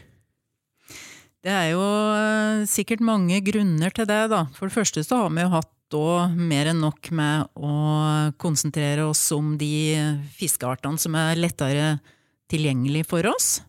Det 1.47 1.53
er 1.55 1.69
jo 1.71 1.83
eh, 2.11 2.65
sikkert 2.67 2.99
mange 3.07 3.39
grunner 3.45 3.93
til 3.95 4.07
det, 4.09 4.23
da. 4.33 4.43
For 4.57 4.67
det 4.67 4.75
første 4.75 5.03
så 5.05 5.21
har 5.21 5.31
vi 5.31 5.45
jo 5.45 5.53
hatt 5.53 5.71
da 5.87 6.25
mer 6.35 6.67
enn 6.73 6.81
nok 6.83 7.07
med 7.15 7.47
å 7.55 7.75
konsentrere 8.41 9.05
oss 9.07 9.21
om 9.31 9.53
de 9.55 9.95
fiskeartene 10.35 10.99
som 10.99 11.15
er 11.15 11.39
lettere 11.39 11.93
tilgjengelig 12.51 13.05
for 13.07 13.23
oss. 13.31 13.61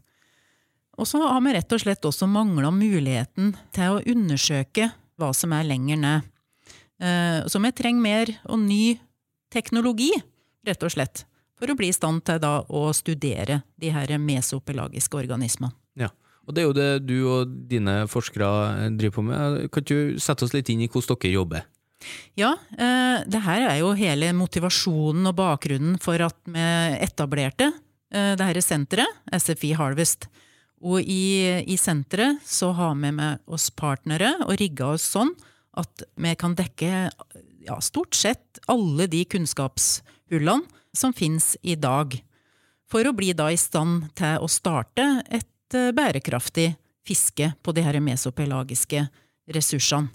Og 0.98 1.06
så 1.06 1.22
har 1.22 1.38
vi 1.44 1.54
rett 1.54 1.76
og 1.76 1.84
slett 1.84 2.10
også 2.10 2.26
mangla 2.26 2.72
muligheten 2.74 3.54
til 3.74 3.94
å 3.94 4.02
undersøke 4.02 4.90
hva 5.18 5.30
som 5.30 5.54
er 5.54 5.70
lenger 5.70 6.02
ned. 6.02 6.28
Eh, 6.98 7.46
så 7.46 7.62
vi 7.62 7.74
trenger 7.78 8.02
mer 8.02 8.36
og 8.50 8.58
ny 8.66 8.96
teknologi, 9.54 10.10
rett 10.66 10.82
og 10.82 10.98
slett, 10.98 11.28
for 11.54 11.70
å 11.70 11.78
bli 11.78 11.92
i 11.92 11.94
stand 11.94 12.26
til 12.26 12.42
da 12.42 12.56
å 12.66 12.88
studere 12.90 13.62
de 13.78 13.94
her 13.94 14.18
mesopelagiske 14.18 15.22
organismene. 15.22 15.78
Ja, 15.98 16.10
og 16.48 16.54
Det 16.54 16.62
er 16.62 16.66
jo 16.66 16.76
det 16.76 16.92
du 17.04 17.16
og 17.28 17.50
dine 17.68 18.06
forskere 18.08 18.88
driver 18.96 19.14
på 19.18 19.24
med. 19.28 19.58
Kan 19.74 19.84
du 19.84 20.16
sette 20.16 20.46
oss 20.46 20.54
litt 20.56 20.70
inn 20.72 20.80
i 20.80 20.88
hvordan 20.88 21.20
dere 21.20 21.34
jobber? 21.36 21.66
Ja, 22.38 22.54
eh, 22.78 23.24
det 23.28 23.42
her 23.44 23.66
er 23.68 23.76
jo 23.82 23.92
hele 23.98 24.30
motivasjonen 24.32 25.28
og 25.28 25.36
bakgrunnen 25.36 25.98
for 26.00 26.22
at 26.24 26.38
vi 26.46 26.68
etablerte 27.04 27.68
eh, 27.68 28.32
det 28.38 28.46
her 28.46 28.60
senteret, 28.64 29.18
SFI 29.28 29.74
Harvest. 29.76 30.28
Og 30.78 31.02
i, 31.02 31.58
i 31.66 31.76
senteret 31.76 32.40
så 32.46 32.70
har 32.72 32.94
vi 32.96 33.10
med 33.12 33.42
oss 33.50 33.68
partnere 33.74 34.36
og 34.46 34.56
rigga 34.60 34.94
oss 34.94 35.08
sånn 35.10 35.34
at 35.78 36.06
vi 36.16 36.32
kan 36.38 36.54
dekke 36.58 37.10
ja, 37.66 37.76
stort 37.84 38.16
sett 38.16 38.62
alle 38.70 39.08
de 39.10 39.24
kunnskapshullene 39.28 40.64
som 40.96 41.12
finnes 41.12 41.56
i 41.62 41.76
dag, 41.78 42.14
for 42.88 43.04
å 43.04 43.12
bli 43.12 43.34
da 43.36 43.50
i 43.52 43.58
stand 43.60 44.08
til 44.16 44.40
å 44.40 44.48
starte 44.48 45.04
et 45.28 45.46
eh, 45.76 45.90
bærekraftig 45.96 46.72
fiske 47.08 47.52
på 47.64 47.74
de 47.76 47.84
her 47.84 47.98
mesopelagiske 48.04 49.06
ressursene. 49.54 50.12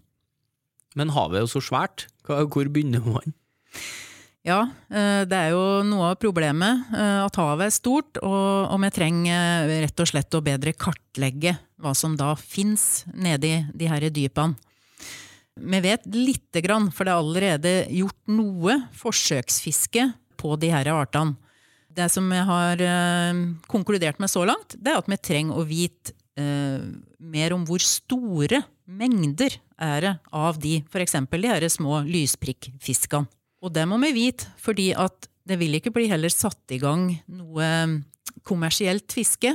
Men 0.96 1.10
havet 1.14 1.40
er 1.40 1.46
jo 1.48 1.54
så 1.56 1.62
svært. 1.66 2.08
Hvor 2.26 2.70
begynner 2.70 3.02
man? 3.02 3.34
Ja, 4.46 4.60
eh, 4.92 5.24
det 5.26 5.38
er 5.38 5.54
jo 5.56 5.82
noe 5.88 6.12
av 6.12 6.20
problemet 6.22 6.92
eh, 6.94 7.20
at 7.24 7.40
havet 7.40 7.70
er 7.70 7.76
stort, 7.76 8.20
og 8.22 8.76
vi 8.84 8.92
trenger 8.94 9.72
rett 9.86 10.04
og 10.04 10.10
slett 10.12 10.36
å 10.36 10.44
bedre 10.44 10.76
kartlegge 10.76 11.56
hva 11.82 11.96
som 11.98 12.18
da 12.20 12.34
fins 12.40 13.06
nedi 13.14 13.56
de 13.74 13.90
her 13.90 14.10
dypene. 14.14 14.60
Vi 15.54 15.80
vet 15.86 16.06
lite 16.10 16.64
grann, 16.66 16.90
for 16.90 17.06
det 17.06 17.14
er 17.14 17.22
allerede 17.22 17.74
gjort 17.94 18.32
noe 18.34 18.80
forsøksfiske 18.98 20.08
på 20.42 20.56
de 20.58 20.72
her 20.74 20.90
artene. 20.90 21.38
Det 21.94 22.10
som 22.10 22.30
jeg 22.34 22.46
har 22.48 22.82
eh, 22.82 23.42
konkludert 23.70 24.22
med 24.22 24.32
så 24.32 24.46
langt, 24.48 24.76
det 24.80 24.94
er 24.94 25.02
at 25.02 25.10
vi 25.12 25.20
trenger 25.22 25.60
å 25.60 25.66
vite 25.68 26.16
eh, 26.40 26.82
mer 27.22 27.54
om 27.54 27.66
hvor 27.68 27.84
store 27.84 28.64
mengder 28.90 29.60
er 29.78 30.08
det 30.08 30.14
av 30.34 30.58
de, 30.62 30.80
f.eks. 30.90 31.18
de 31.30 31.52
her 31.52 31.68
små 31.70 32.02
lysprikkfiskene. 32.08 33.30
Og 33.64 33.72
det 33.72 33.86
må 33.88 34.00
vi 34.02 34.12
vite, 34.16 34.50
fordi 34.60 34.90
at 34.98 35.30
det 35.48 35.56
vil 35.60 35.78
ikke 35.78 35.94
bli 35.96 36.10
heller 36.12 36.32
satt 36.32 36.74
i 36.74 36.80
gang 36.82 37.10
noe 37.32 37.68
kommersielt 38.48 39.14
fiske. 39.14 39.54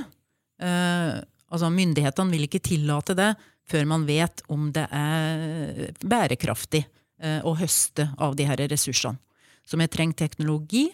Eh, 0.63 1.15
altså 1.49 1.71
Myndighetene 1.73 2.35
vil 2.35 2.47
ikke 2.49 2.63
tillate 2.65 3.17
det 3.19 3.33
før 3.69 3.89
man 3.89 4.07
vet 4.09 4.43
om 4.53 4.71
det 4.73 4.87
er 4.95 5.91
bærekraftig 6.01 6.85
eh, 7.21 7.41
å 7.45 7.57
høste 7.59 8.11
av 8.17 8.37
de 8.39 8.47
her 8.49 8.63
ressursene. 8.71 9.21
Så 9.69 9.77
vi 9.77 9.89
trenger 9.93 10.23
teknologi 10.25 10.87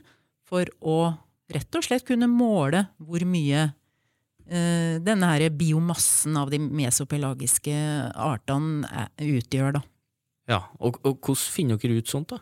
for 0.48 0.66
å 0.82 1.14
rett 1.52 1.76
og 1.76 1.84
slett 1.84 2.06
kunne 2.08 2.28
måle 2.30 2.86
hvor 3.02 3.24
mye 3.28 3.66
eh, 4.48 4.96
denne 5.04 5.30
her 5.32 5.48
biomassen 5.52 6.38
av 6.40 6.52
de 6.52 6.60
mesopelagiske 6.62 7.74
artene 8.14 9.08
utgjør. 9.20 9.78
Da. 9.78 9.84
Ja, 10.50 10.60
og, 10.78 11.00
og 11.04 11.20
hvordan 11.20 11.54
finner 11.56 11.80
dere 11.80 12.00
ut 12.00 12.10
sånt, 12.10 12.34
da? 12.34 12.40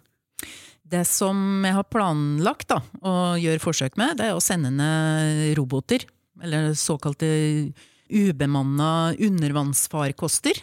Det 0.92 1.06
som 1.08 1.62
jeg 1.64 1.72
har 1.72 1.88
planlagt 1.88 2.68
da, 2.74 2.82
å 3.00 3.12
gjøre 3.40 3.62
forsøk 3.62 3.94
med, 3.96 4.18
det 4.18 4.28
er 4.28 4.36
å 4.36 4.44
sende 4.44 4.72
ned 4.74 5.54
roboter, 5.56 6.04
eller 6.42 6.74
såkalte 6.76 7.28
ubemanna 8.12 9.14
undervannsfarkoster 9.14 10.58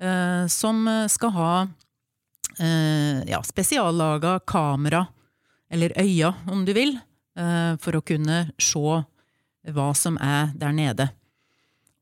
eh, 0.00 0.46
som 0.48 0.86
skal 1.10 1.34
ha 1.34 1.50
eh, 2.58 3.20
ja, 3.28 3.42
spesiallaga 3.44 4.38
kamera, 4.46 5.04
eller 5.70 5.92
øya 6.00 6.32
om 6.48 6.64
du 6.64 6.72
vil, 6.76 6.96
eh, 6.96 7.13
for 7.34 7.98
å 7.98 8.04
kunne 8.06 8.36
se 8.62 9.02
hva 9.74 9.90
som 9.96 10.18
er 10.22 10.52
der 10.58 10.74
nede. 10.76 11.08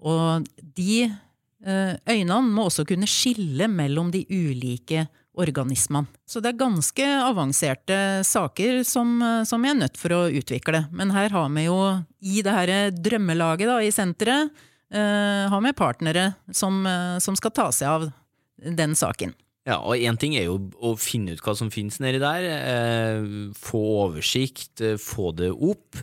Og 0.02 0.46
de 0.58 1.04
eh, 1.06 1.94
øynene 2.10 2.42
må 2.50 2.66
også 2.68 2.84
kunne 2.88 3.08
skille 3.10 3.68
mellom 3.70 4.10
de 4.14 4.24
ulike 4.28 5.06
organismene. 5.38 6.10
Så 6.28 6.42
det 6.44 6.52
er 6.52 6.60
ganske 6.60 7.06
avanserte 7.22 7.96
saker 8.26 8.82
som, 8.84 9.14
som 9.48 9.64
jeg 9.64 9.72
er 9.72 9.78
nødt 9.78 9.96
for 10.00 10.12
å 10.12 10.26
utvikle. 10.28 10.84
Men 10.92 11.14
her 11.14 11.32
har 11.32 11.48
vi 11.54 11.64
jo 11.64 11.78
i 12.20 12.42
det 12.44 12.52
her 12.52 12.72
drømmelaget 12.92 13.70
da, 13.70 13.78
i 13.80 13.94
senteret 13.94 14.52
har 14.92 15.62
vi 15.64 15.70
partnere 15.72 16.26
som, 16.52 16.82
som, 17.16 17.36
skal 17.38 17.54
ta 17.56 17.70
seg 17.72 17.88
av 17.88 18.02
den 18.60 18.92
saken. 18.92 19.32
Ja, 19.68 19.78
og 19.78 19.94
én 19.94 20.18
ting 20.18 20.34
er 20.34 20.48
jo 20.48 20.56
å 20.82 20.96
finne 20.98 21.36
ut 21.36 21.42
hva 21.44 21.54
som 21.54 21.70
finnes 21.70 22.00
nedi 22.02 22.18
der, 22.22 22.46
eh, 22.50 23.26
få 23.54 23.82
oversikt, 24.08 24.80
eh, 24.80 24.98
få 24.98 25.30
det 25.38 25.52
opp. 25.52 26.00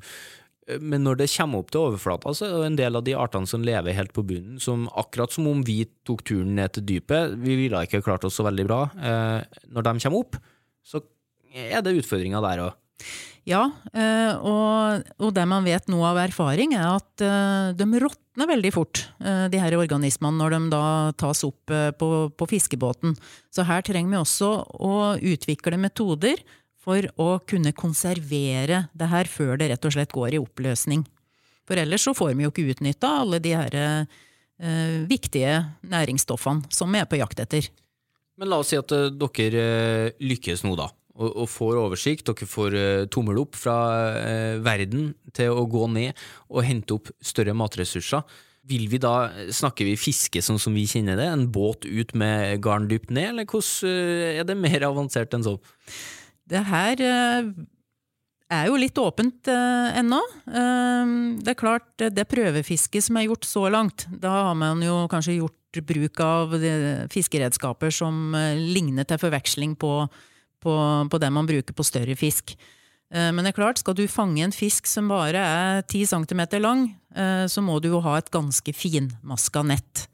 Men 0.80 1.04
når 1.04 1.18
det 1.18 1.32
kommer 1.34 1.60
opp 1.60 1.72
til 1.72 1.82
overflata, 1.82 2.30
så 2.30 2.46
er 2.46 2.54
det 2.62 2.66
en 2.68 2.76
del 2.78 2.96
av 2.96 3.04
de 3.04 3.16
artene 3.18 3.48
som 3.48 3.64
lever 3.66 3.96
helt 3.98 4.14
på 4.14 4.24
bunnen, 4.24 4.62
som 4.62 4.88
akkurat 4.96 5.34
som 5.34 5.48
om 5.48 5.64
vi 5.66 5.88
tok 6.06 6.24
turen 6.24 6.56
ned 6.56 6.74
til 6.74 6.84
dypet, 6.84 7.36
vi 7.42 7.58
ville 7.58 7.82
ikke 7.84 8.04
klart 8.06 8.24
oss 8.24 8.38
så 8.38 8.46
veldig 8.46 8.68
bra. 8.70 8.84
Eh, 8.96 9.44
når 9.74 9.84
de 9.84 10.00
kommer 10.06 10.20
opp, 10.20 10.38
så 10.86 11.02
er 11.54 11.82
det 11.82 11.98
utfordringer 11.98 12.42
der 12.46 12.64
òg. 12.70 12.74
Ja, 13.50 13.64
eh, 13.98 14.36
og, 14.46 15.08
og, 15.18 15.32
det 15.34 15.46
man 15.50 15.66
vet 15.66 15.88
nå 15.90 16.04
av 16.06 16.20
erfaring, 16.22 16.76
er 16.78 16.86
at 17.00 17.24
eh, 17.26 17.72
de 17.74 18.02
råtner 18.04 18.50
veldig 18.52 18.72
fort, 18.76 19.02
eh, 19.24 19.48
de 19.50 19.62
her 19.62 19.74
organismene, 19.80 20.38
når 20.38 20.54
de 20.54 20.60
da 20.76 20.84
tas 21.18 21.42
opp 21.48 21.74
på, 21.98 22.10
på 22.30 22.50
fiskebåten. 22.52 23.16
Så 23.50 23.66
her 23.66 23.82
trenger 23.86 24.14
vi 24.14 24.20
også 24.20 24.52
å 24.78 24.94
utvikle 25.18 25.82
metoder 25.82 26.44
for 26.80 27.10
å 27.18 27.40
kunne 27.50 27.74
konservere 27.74 28.86
det 28.94 29.10
her 29.10 29.30
før 29.30 29.58
det 29.60 29.72
rett 29.74 29.90
og 29.90 29.98
slett 29.98 30.14
går 30.14 30.38
i 30.38 30.44
oppløsning. 30.44 31.08
For 31.66 31.82
ellers 31.82 32.06
så 32.06 32.14
får 32.18 32.36
vi 32.36 32.46
jo 32.46 32.54
ikke 32.54 32.70
utnytta 32.76 33.16
alle 33.24 33.42
de 33.42 33.56
her 33.58 33.80
eh, 33.82 35.02
viktige 35.10 35.58
næringsstoffene 35.90 36.70
som 36.74 36.94
vi 36.94 37.02
er 37.02 37.10
på 37.10 37.18
jakt 37.18 37.42
etter. 37.42 37.74
Men 38.40 38.54
la 38.54 38.62
oss 38.62 38.70
si 38.72 38.78
at 38.80 38.94
dere 38.94 39.66
lykkes 40.22 40.64
nå, 40.64 40.78
da, 40.80 40.92
og, 41.20 41.30
og 41.44 41.50
får 41.52 41.80
oversikt. 41.84 42.26
Dere 42.32 42.50
får 42.50 42.78
uh, 42.80 43.08
tommel 43.12 43.44
opp 43.44 43.60
fra 43.60 43.78
uh, 44.16 44.60
verden 44.66 45.12
til 45.36 45.52
å 45.54 45.68
gå 45.70 45.88
ned 45.92 46.16
og 46.50 46.64
hente 46.66 46.96
opp 46.96 47.12
større 47.22 47.54
matressurser. 47.58 48.24
Vil 48.70 48.86
vi 48.92 49.00
da, 49.02 49.32
Snakker 49.56 49.88
vi 49.88 49.98
fiske 50.00 50.42
sånn 50.46 50.60
som 50.62 50.76
vi 50.78 50.86
kjenner 50.90 51.18
det? 51.20 51.28
En 51.32 51.48
båt 51.54 51.88
ut 51.88 52.14
med 52.18 52.60
garn 52.64 52.90
dypt 52.90 53.12
ned, 53.14 53.32
eller 53.34 53.50
hvordan 53.50 53.90
eh, 53.90 54.40
er 54.42 54.48
det 54.48 54.58
mer 54.60 54.86
avansert 54.90 55.34
enn 55.34 55.46
sånn? 55.46 55.60
Det 56.50 56.62
her 56.68 57.02
eh, 57.06 57.50
er 58.50 58.68
jo 58.70 58.78
litt 58.82 59.00
åpent 59.02 59.50
eh, 59.50 60.00
ennå. 60.02 60.20
Eh, 60.50 61.14
det 61.42 61.56
er 61.56 61.60
klart, 61.60 61.90
eh, 62.04 62.14
det 62.14 62.28
prøvefisket 62.30 63.08
som 63.08 63.18
er 63.18 63.30
gjort 63.30 63.48
så 63.48 63.66
langt, 63.74 64.06
da 64.12 64.36
har 64.52 64.60
man 64.60 64.84
jo 64.86 65.02
kanskje 65.10 65.40
gjort 65.40 65.82
bruk 65.86 66.22
av 66.26 66.54
fiskeredskaper 67.14 67.94
som 67.94 68.36
eh, 68.38 68.60
ligner 68.60 69.08
til 69.10 69.22
forveksling 69.22 69.78
på, 69.82 69.94
på, 70.64 70.76
på 71.10 71.20
det 71.22 71.32
man 71.34 71.48
bruker 71.50 71.74
på 71.76 71.86
større 71.88 72.16
fisk. 72.20 72.56
Eh, 73.14 73.32
Men 73.32 73.44
det 73.44 73.54
er 73.54 73.62
klart, 73.62 73.82
skal 73.82 73.98
du 73.98 74.06
fange 74.08 74.44
en 74.44 74.56
fisk 74.56 74.88
som 74.88 75.10
bare 75.10 75.42
er 75.42 75.82
10 75.88 76.06
cm 76.14 76.46
lang, 76.62 76.86
eh, 77.16 77.46
så 77.48 77.64
må 77.66 77.80
du 77.82 77.90
jo 77.90 78.02
ha 78.06 78.18
et 78.18 78.32
ganske 78.32 78.74
finmaska 78.76 79.64
nett. 79.66 80.08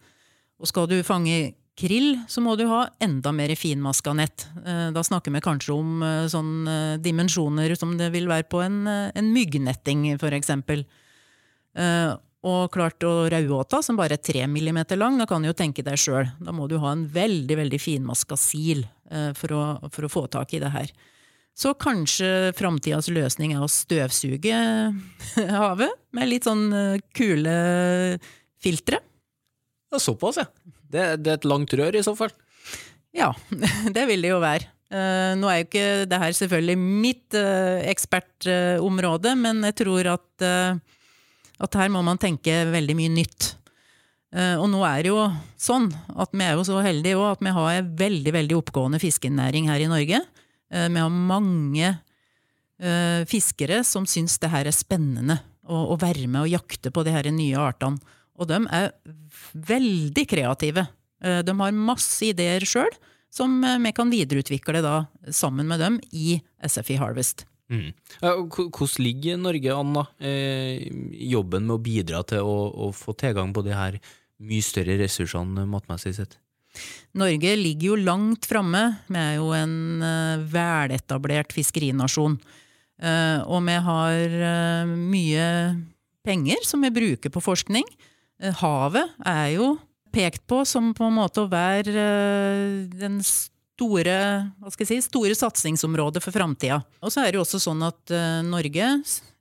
Og 0.60 0.68
skal 0.72 0.88
du 0.88 1.02
fange 1.04 1.54
krill, 1.76 2.22
så 2.32 2.40
må 2.40 2.56
du 2.56 2.64
ha 2.72 2.86
enda 3.04 3.34
mer 3.36 3.52
finmaska 3.60 4.14
nett. 4.16 4.48
Eh, 4.66 4.92
Da 4.96 5.04
snakker 5.04 5.34
vi 5.36 5.42
kanskje 5.44 5.76
om 5.76 6.04
eh, 6.04 6.28
sånn 6.32 6.68
eh, 6.68 6.98
dimensjoner 7.04 7.76
som 7.76 7.98
det 8.00 8.14
vil 8.14 8.30
være 8.32 8.48
på 8.48 8.64
en, 8.64 8.86
en 8.88 9.34
myggnetting, 9.34 10.14
for 10.20 10.32
eksempel. 10.32 10.86
Og 12.46 12.70
klart, 12.72 13.04
og 13.04 13.26
rauåta, 13.34 13.82
som 13.84 13.98
bare 13.98 14.16
er 14.16 14.22
3 14.24 14.46
mm 14.48 14.78
lang, 14.96 15.18
da 15.20 15.26
kan 15.28 15.42
du 15.44 15.50
jo 15.50 15.56
tenke 15.58 15.84
deg 15.84 15.98
sjøl. 16.00 16.30
Da 16.40 16.54
må 16.56 16.70
du 16.72 16.78
ha 16.80 16.94
en 16.94 17.04
veldig, 17.12 17.58
veldig 17.58 17.80
finmaska 17.82 18.38
sil 18.40 18.86
for 19.38 19.54
å, 19.54 19.64
for 19.94 20.08
å 20.08 20.10
få 20.10 20.24
tak 20.34 20.56
i 20.58 20.60
det 20.64 20.72
her. 20.74 20.90
Så 21.56 21.72
kanskje 21.80 22.52
framtidas 22.58 23.08
løsning 23.08 23.54
er 23.56 23.64
å 23.64 23.72
støvsuge 23.72 24.56
havet 25.56 25.94
med 26.16 26.28
litt 26.28 26.48
sånn 26.48 26.66
eh, 26.76 27.04
kule 27.16 27.54
filtre. 28.60 29.00
Ja, 29.94 30.02
såpass, 30.04 30.42
ja. 30.42 30.50
Det, 30.92 31.06
det 31.24 31.32
er 31.32 31.40
et 31.40 31.48
langt 31.48 31.72
rør, 31.80 31.96
i 31.96 32.04
så 32.04 32.12
fall. 32.20 32.34
Ja, 33.16 33.32
det 33.96 34.04
vil 34.10 34.28
det 34.28 34.34
jo 34.34 34.42
være. 34.44 34.68
Eh, 34.92 35.32
nå 35.40 35.48
er 35.48 35.62
jo 35.62 35.68
ikke 35.70 35.88
det 36.12 36.20
her 36.26 36.36
selvfølgelig 36.36 36.78
mitt 36.84 37.40
ekspertområde, 37.96 39.38
men 39.40 39.64
jeg 39.72 39.80
tror 39.80 40.12
at, 40.18 40.30
eh, 40.44 41.00
at 41.64 41.80
her 41.80 41.94
må 41.94 42.04
man 42.04 42.20
tenke 42.20 42.66
veldig 42.68 43.00
mye 43.00 43.16
nytt. 43.16 43.54
Eh, 44.36 44.58
og 44.60 44.68
nå 44.68 44.82
er 44.84 45.06
det 45.06 45.12
jo 45.14 45.20
sånn 45.56 45.88
at 46.20 46.34
vi 46.36 46.44
er 46.44 46.58
jo 46.58 46.66
så 46.68 46.82
heldige 46.84 47.20
at 47.24 47.44
vi 47.44 47.54
har 47.56 47.78
en 47.78 47.94
veldig 48.02 48.34
veldig 48.36 48.58
oppgående 48.60 49.00
fiskenæring 49.00 49.70
her 49.72 49.84
i 49.84 49.92
Norge. 49.92 50.20
Eh, 50.74 50.88
vi 50.92 51.00
har 51.00 51.14
mange 51.14 51.88
eh, 51.88 53.22
fiskere 53.32 53.80
som 53.88 54.08
syns 54.10 54.36
det 54.44 54.52
her 54.52 54.68
er 54.68 54.76
spennende 54.76 55.40
å, 55.66 55.96
være 55.98 56.28
med 56.28 56.44
og 56.44 56.52
jakte 56.52 56.92
på 56.94 57.06
de 57.08 57.16
her 57.16 57.32
nye 57.34 57.58
artene. 57.58 57.98
Og 58.36 58.50
de 58.52 58.60
er 58.76 58.92
veldig 59.56 60.26
kreative. 60.28 60.84
De 61.24 61.54
har 61.58 61.78
masse 61.80 62.20
ideer 62.28 62.62
sjøl, 62.68 62.92
som 63.34 63.64
vi 63.64 63.94
kan 63.96 64.12
videreutvikle 64.12 64.82
da, 64.84 65.08
sammen 65.34 65.66
med 65.72 65.80
dem 65.82 65.96
i 66.12 66.36
SFI 66.60 67.00
Harvest. 67.00 67.48
Mm. 67.72 67.96
Hvordan 68.20 69.02
ligger 69.02 69.40
Norge 69.42 69.80
an, 69.80 69.96
da? 69.96 70.04
Jobben 71.32 71.66
med 71.66 71.78
å 71.80 71.82
bidra 71.88 72.22
til 72.28 72.46
å 72.46 72.92
få 72.94 73.16
tilgang 73.18 73.56
på 73.56 73.64
de 73.66 73.74
her 73.74 73.98
mye 74.44 74.66
større 74.66 74.98
ressursene 75.00 75.68
matmessig 75.70 76.16
sett? 76.18 76.38
Norge 77.16 77.56
ligger 77.56 77.94
jo 77.94 78.04
langt 78.04 78.48
framme. 78.50 78.84
Vi 79.08 79.20
er 79.20 79.38
jo 79.38 79.52
en 79.56 80.04
eh, 80.04 80.44
veletablert 80.52 81.56
fiskerinasjon. 81.56 82.38
Eh, 83.00 83.40
og 83.48 83.64
vi 83.68 83.78
har 83.88 84.38
eh, 84.50 84.92
mye 84.92 85.48
penger 86.26 86.64
som 86.68 86.84
vi 86.84 86.94
bruker 86.96 87.32
på 87.32 87.44
forskning. 87.44 87.88
Havet 88.60 89.14
er 89.24 89.54
jo 89.54 89.76
pekt 90.12 90.44
på 90.50 90.66
som 90.68 90.90
på 90.96 91.06
en 91.08 91.16
måte 91.16 91.44
å 91.44 91.52
være 91.52 91.94
den 92.92 93.22
store, 93.24 94.18
hva 94.60 94.74
skal 94.74 94.84
jeg 94.84 94.90
si, 94.90 95.06
store 95.06 95.38
satsingsområdet 95.38 96.20
for 96.24 96.36
framtida. 96.36 96.82
Og 97.00 97.14
så 97.14 97.24
er 97.24 97.32
det 97.32 97.40
jo 97.40 97.46
også 97.46 97.62
sånn 97.64 97.86
at 97.88 98.12
Norge 98.44 98.90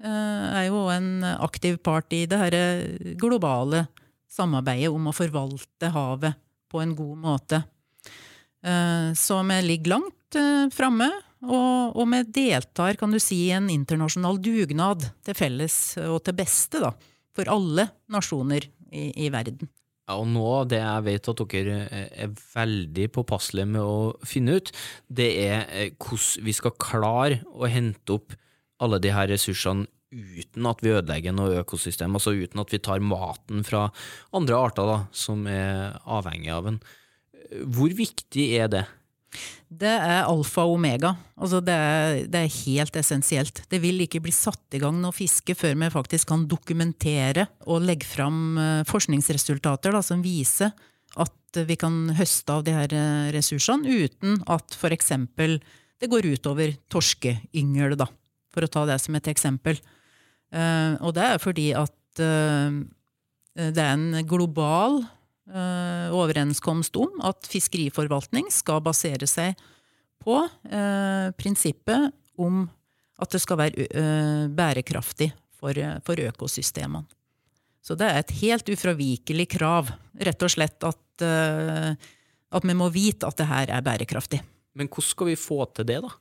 er 0.04 0.64
jo 0.68 0.84
en 0.94 1.26
aktiv 1.34 1.80
part 1.82 2.14
i 2.14 2.22
det 2.30 2.38
her 2.38 2.58
globale 3.18 3.86
samarbeidet 4.34 4.92
om 4.92 5.10
å 5.10 5.14
forvalte 5.14 5.92
havet 5.94 6.40
på 6.70 6.82
en 6.82 6.94
god 6.98 7.22
måte. 7.22 7.62
Eh, 8.64 9.12
Så 9.14 9.38
vi 9.42 9.60
ligger 9.62 9.96
langt 9.96 10.38
eh, 10.38 10.66
framme, 10.74 11.10
og, 11.44 12.00
vi 12.08 12.22
deltar 12.32 12.96
kan 12.96 13.12
du 13.12 13.20
si, 13.20 13.50
i 13.50 13.52
en 13.52 13.68
internasjonal 13.68 14.38
dugnad 14.40 15.04
til 15.24 15.36
felles 15.36 15.98
og 16.00 16.22
til 16.24 16.38
beste 16.38 16.80
da, 16.80 16.94
for 17.36 17.50
alle 17.52 17.90
nasjoner 18.08 18.64
i, 18.90 19.10
i 19.26 19.28
verden. 19.28 19.68
Ja, 20.08 20.16
og 20.20 20.28
nå, 20.28 20.48
det 20.68 20.80
jeg 20.80 21.04
vet 21.04 21.28
at 21.32 21.42
dere 21.52 21.76
eh, 21.84 22.08
er 22.24 22.38
veldig 22.54 23.10
påpasselige 23.12 23.70
med 23.76 23.84
å 23.84 23.98
finne 24.24 24.56
ut, 24.56 24.72
det 25.08 25.30
er 25.44 25.68
hvordan 26.00 26.48
vi 26.48 26.56
skal 26.56 26.78
klare 26.80 27.42
å 27.52 27.68
hente 27.68 28.16
opp 28.16 28.34
alle 28.82 28.98
de 29.00 29.12
her 29.14 29.30
ressursene 29.30 29.86
uten 30.14 30.68
at 30.70 30.82
vi 30.84 30.92
ødelegger 30.94 31.34
noe 31.34 31.60
økosystem, 31.62 32.14
altså 32.14 32.34
uten 32.36 32.62
at 32.62 32.74
vi 32.74 32.82
tar 32.82 33.02
maten 33.04 33.64
fra 33.66 33.88
andre 34.34 34.58
arter 34.58 34.90
da, 34.90 34.98
som 35.14 35.46
er 35.50 35.96
avhengig 36.04 36.52
av 36.54 36.70
en. 36.70 36.78
Hvor 37.74 37.92
viktig 37.94 38.46
er 38.58 38.70
det? 38.72 38.84
Det 39.74 39.90
er 39.90 40.28
alfa 40.28 40.62
og 40.68 40.76
omega. 40.76 41.10
Altså 41.34 41.58
det, 41.64 41.74
er, 41.74 42.18
det 42.30 42.40
er 42.40 42.58
helt 42.60 42.96
essensielt. 42.98 43.62
Det 43.70 43.80
vil 43.82 44.04
ikke 44.04 44.22
bli 44.22 44.34
satt 44.34 44.76
i 44.76 44.80
gang 44.82 45.00
noe 45.02 45.14
fiske 45.14 45.56
før 45.58 45.74
vi 45.80 45.90
faktisk 45.94 46.30
kan 46.30 46.44
dokumentere 46.50 47.48
og 47.66 47.82
legge 47.86 48.06
fram 48.06 48.58
eh, 48.60 48.82
forskningsresultater 48.88 49.96
da, 49.96 50.02
som 50.06 50.22
viser 50.24 50.70
at 51.20 51.64
vi 51.66 51.76
kan 51.78 52.08
høste 52.18 52.54
av 52.54 52.64
de 52.66 52.74
her 52.74 52.94
eh, 52.94 53.32
ressursene 53.34 53.98
uten 54.06 54.38
at 54.50 54.78
f.eks. 54.78 55.12
det 55.34 56.10
går 56.10 56.30
utover 56.34 56.76
torskeyngel, 56.92 57.98
da, 57.98 58.08
for 58.54 58.66
å 58.66 58.70
ta 58.70 58.86
det 58.90 59.00
som 59.02 59.18
et 59.18 59.30
eksempel. 59.30 59.80
Eh, 60.54 60.94
og 61.02 61.14
det 61.16 61.26
er 61.26 61.42
fordi 61.42 61.68
at 61.76 62.22
eh, 62.22 62.80
det 63.54 63.82
er 63.82 63.92
en 63.94 64.22
global 64.28 65.00
eh, 65.02 66.14
overenskomst 66.14 66.96
om 67.00 67.20
at 67.26 67.48
fiskeriforvaltning 67.50 68.50
skal 68.54 68.82
basere 68.84 69.28
seg 69.30 69.58
på 70.24 70.38
prinsippet 71.36 72.14
om 72.40 72.62
at 73.20 73.34
det 73.34 73.40
skal 73.42 73.58
være 73.60 74.48
bærekraftig 74.56 75.26
for, 75.60 75.76
økosystemene. 75.76 77.04
Så 77.84 77.92
det 78.00 78.08
er 78.08 78.22
et 78.22 78.32
helt 78.38 78.70
ufravikelig 78.72 79.44
krav, 79.52 79.90
rett 80.16 80.46
og 80.46 80.54
slett 80.54 80.86
at, 80.88 81.24
at 82.56 82.64
vi 82.64 82.78
må 82.78 82.88
vite 82.94 83.28
at 83.28 83.36
det 83.36 83.50
her 83.50 83.74
er 83.76 83.84
bærekraftig. 83.84 84.40
Men 84.72 84.88
hvordan 84.88 85.10
skal 85.10 85.28
vi 85.28 85.36
få 85.36 85.60
til 85.76 85.90
det, 85.92 86.00
da? 86.06 86.14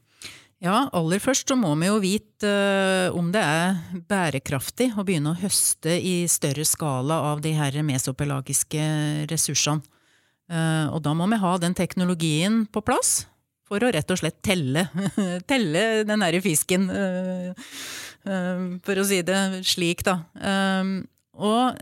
Ja, 0.63 0.85
aller 0.95 1.19
først 1.19 1.49
så 1.51 1.57
må 1.59 1.73
vi 1.75 1.89
jo 1.89 1.97
vite 1.99 2.47
uh, 2.47 3.15
om 3.17 3.33
det 3.33 3.41
er 3.43 3.79
bærekraftig 4.07 4.93
å 4.95 5.03
begynne 5.03 5.33
å 5.33 5.39
høste 5.41 5.97
i 5.99 6.23
større 6.31 6.63
skala 6.63 7.17
av 7.33 7.41
de 7.43 7.51
her 7.57 7.75
mesopelagiske 7.83 8.85
ressursene. 9.31 9.83
Uh, 10.47 10.87
og 10.93 11.01
da 11.03 11.11
må 11.15 11.27
vi 11.31 11.39
ha 11.41 11.51
den 11.59 11.75
teknologien 11.75 12.61
på 12.71 12.83
plass 12.85 13.25
for 13.67 13.83
å 13.83 13.91
rett 13.91 14.15
og 14.15 14.21
slett 14.21 14.39
telle, 14.45 14.85
telle 15.51 15.83
den 16.07 16.23
derre 16.23 16.39
fisken, 16.43 16.87
uh, 16.87 17.75
for 18.87 19.01
å 19.01 19.07
si 19.07 19.19
det 19.27 19.39
slik, 19.67 20.05
da. 20.07 20.21
Og 21.33 21.81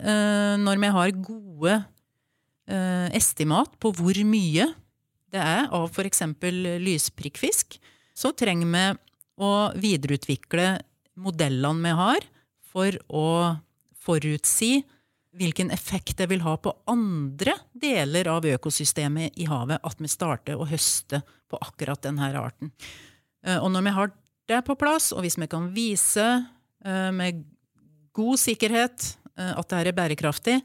når 0.57 0.79
vi 0.81 0.89
har 0.95 1.11
gode 1.21 1.75
estimat 3.13 3.75
på 3.83 3.91
hvor 3.93 4.17
mye 4.25 4.65
det 5.29 5.43
er 5.43 5.67
av 5.69 5.91
f.eks. 5.91 6.23
lysprikkfisk, 6.81 7.77
så 8.21 8.31
trenger 8.37 8.69
vi 8.69 8.85
å 9.41 9.51
videreutvikle 9.81 10.67
modellene 11.21 11.87
vi 11.87 11.93
har 11.97 12.25
for 12.71 12.97
å 13.09 13.27
forutsi 14.01 14.81
hvilken 15.37 15.71
effekt 15.71 16.19
det 16.19 16.27
vil 16.27 16.43
ha 16.43 16.57
på 16.59 16.73
andre 16.91 17.55
deler 17.71 18.27
av 18.31 18.45
økosystemet 18.47 19.37
i 19.39 19.47
havet 19.47 19.79
at 19.87 20.01
vi 20.01 20.09
starter 20.11 20.59
å 20.59 20.67
høste 20.67 21.21
på 21.51 21.59
akkurat 21.63 22.01
denne 22.03 22.31
arten. 22.35 22.71
Eh, 23.45 23.57
Og 23.57 23.71
når 23.71 23.87
vi 23.87 23.95
har 23.95 24.11
det 24.51 24.61
på 24.67 24.75
plass, 24.75 25.11
og 25.15 25.23
hvis 25.23 25.39
vi 25.39 25.47
kan 25.47 25.71
vise 25.71 26.27
eh, 26.83 27.11
med 27.15 27.45
god 28.11 28.39
sikkerhet 28.39 29.15
eh, 29.37 29.53
at 29.55 29.69
det 29.71 29.87
er 29.87 29.95
bærekraftig, 29.95 30.59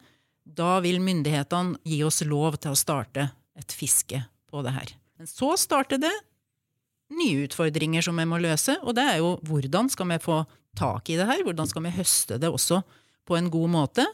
da 0.47 0.79
vil 0.83 0.99
myndighetene 1.03 1.79
gi 1.87 2.03
oss 2.07 2.23
lov 2.27 2.59
til 2.59 2.75
å 2.75 2.79
starte 2.79 3.31
et 3.57 3.73
fiske 3.73 4.19
på 4.51 4.62
det 4.66 4.75
her. 4.75 4.97
Men 5.19 5.31
så 5.31 5.55
starter 5.59 6.03
det 6.03 6.14
nye 7.14 7.47
utfordringer 7.47 8.05
som 8.05 8.19
vi 8.19 8.27
må 8.29 8.38
løse, 8.42 8.77
og 8.83 8.97
det 8.99 9.05
er 9.07 9.19
jo 9.23 9.37
hvordan 9.47 9.90
skal 9.92 10.09
vi 10.11 10.23
få 10.23 10.40
tak 10.77 11.11
i 11.11 11.19
det 11.19 11.29
her? 11.29 11.45
Hvordan 11.47 11.69
skal 11.71 11.85
vi 11.87 11.95
høste 11.97 12.38
det 12.42 12.51
også 12.51 12.83
på 13.27 13.37
en 13.38 13.51
god 13.53 13.73
måte? 13.73 14.07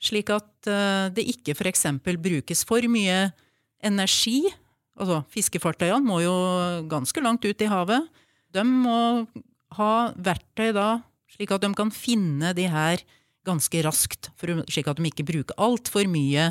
Slik 0.00 0.32
at 0.32 0.68
eh, 0.70 1.10
det 1.14 1.26
ikke 1.34 1.54
f.eks. 1.56 1.86
brukes 2.00 2.64
for 2.68 2.84
mye 2.90 3.30
energi. 3.84 4.42
Altså, 5.00 5.22
fiskefartøyene 5.32 6.04
må 6.04 6.20
jo 6.24 6.34
ganske 6.90 7.22
langt 7.24 7.44
ut 7.44 7.62
i 7.62 7.70
havet. 7.70 8.08
De 8.52 8.64
må 8.66 8.98
ha 9.78 9.92
verktøy 10.16 10.72
da, 10.76 11.00
slik 11.30 11.52
at 11.54 11.62
de 11.62 11.70
kan 11.78 11.92
finne 11.94 12.52
de 12.56 12.66
her 12.68 13.04
ganske 13.46 13.84
raskt. 13.86 14.32
Slik 14.40 14.90
at 14.90 14.98
de 14.98 15.08
ikke 15.08 15.28
bruker 15.28 15.60
altfor 15.60 16.08
mye 16.10 16.50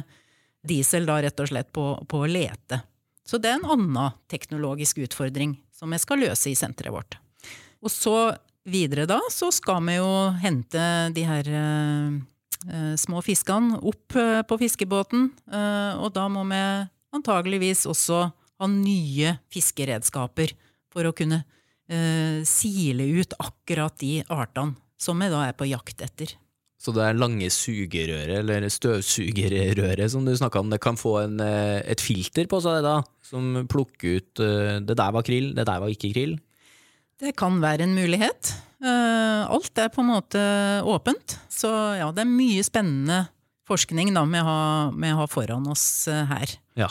diesel 0.65 1.07
da, 1.09 1.19
rett 1.23 1.41
og 1.41 1.49
slett 1.51 1.69
på, 1.75 1.91
på 2.09 2.23
å 2.23 2.29
lete. 2.29 2.81
Så 3.27 3.38
det 3.38 3.51
er 3.51 3.59
en 3.59 3.69
annen 3.75 4.15
teknologisk 4.31 5.01
utfordring 5.05 5.57
som 5.79 5.95
jeg 5.95 6.03
skal 6.03 6.23
løse 6.25 6.51
i 6.51 6.57
senteret 6.57 6.93
vårt. 6.93 7.17
Og 7.79 7.91
så 7.93 8.17
videre 8.69 9.07
da, 9.09 9.19
så 9.31 9.49
skal 9.55 9.81
vi 9.87 9.97
jo 9.97 10.09
hente 10.43 10.81
de 11.15 11.23
her 11.27 11.47
eh, 11.47 12.17
eh 12.67 12.95
små 12.99 13.23
fiskene 13.23 13.79
opp 13.79 14.15
eh, 14.19 14.41
på 14.43 14.59
fiskebåten. 14.59 15.29
Eh, 15.47 15.93
og 16.03 16.11
da 16.17 16.27
må 16.31 16.43
vi 16.51 16.59
antageligvis 17.15 17.87
også 17.89 18.25
ha 18.59 18.67
nye 18.67 19.37
fiskeredskaper 19.53 20.53
for 20.91 21.07
å 21.07 21.15
kunne 21.15 21.43
eh, 21.87 22.43
sile 22.47 23.07
ut 23.21 23.33
akkurat 23.39 23.95
de 24.03 24.19
artene 24.27 24.75
som 24.99 25.19
vi 25.21 25.31
da 25.31 25.47
er 25.47 25.55
på 25.55 25.69
jakt 25.69 26.03
etter. 26.03 26.35
Så 26.79 26.93
det 26.95 27.03
er 27.03 27.17
lange 27.19 27.49
sugerøret, 27.51 28.37
eller 28.39 28.63
støvsugerrøret 28.71 30.13
som 30.13 30.23
du 30.23 30.31
snakka 30.37 30.61
om, 30.61 30.69
det 30.71 30.79
kan 30.83 30.95
få 30.99 31.17
en, 31.25 31.39
eh, 31.43 31.81
et 31.83 31.99
filter 31.99 32.47
på 32.47 32.61
seg 32.63 32.85
da, 32.85 33.01
som 33.25 33.65
plukker 33.67 34.21
ut 34.21 34.43
eh, 34.45 34.77
det 34.79 34.95
der 34.95 35.11
var 35.11 35.25
krill, 35.27 35.51
det 35.57 35.67
der 35.67 35.81
var 35.83 35.91
ikke 35.91 36.13
krill? 36.15 36.37
Det 37.19 37.35
kan 37.35 37.59
være 37.59 37.83
en 37.83 37.97
mulighet. 37.97 38.53
Eh, 38.79 39.41
alt 39.43 39.81
er 39.83 39.91
på 39.91 40.05
en 40.05 40.13
måte 40.13 40.39
åpent. 40.87 41.35
Så 41.51 41.67
ja, 41.99 42.07
det 42.15 42.23
er 42.23 42.31
mye 42.31 42.63
spennende 42.63 43.25
forskning 43.67 44.13
da 44.15 44.23
vi 44.23 44.39
har, 44.47 44.95
vi 44.95 45.11
har 45.19 45.27
foran 45.27 45.67
oss 45.67 46.07
her. 46.07 46.55
Ja. 46.79 46.87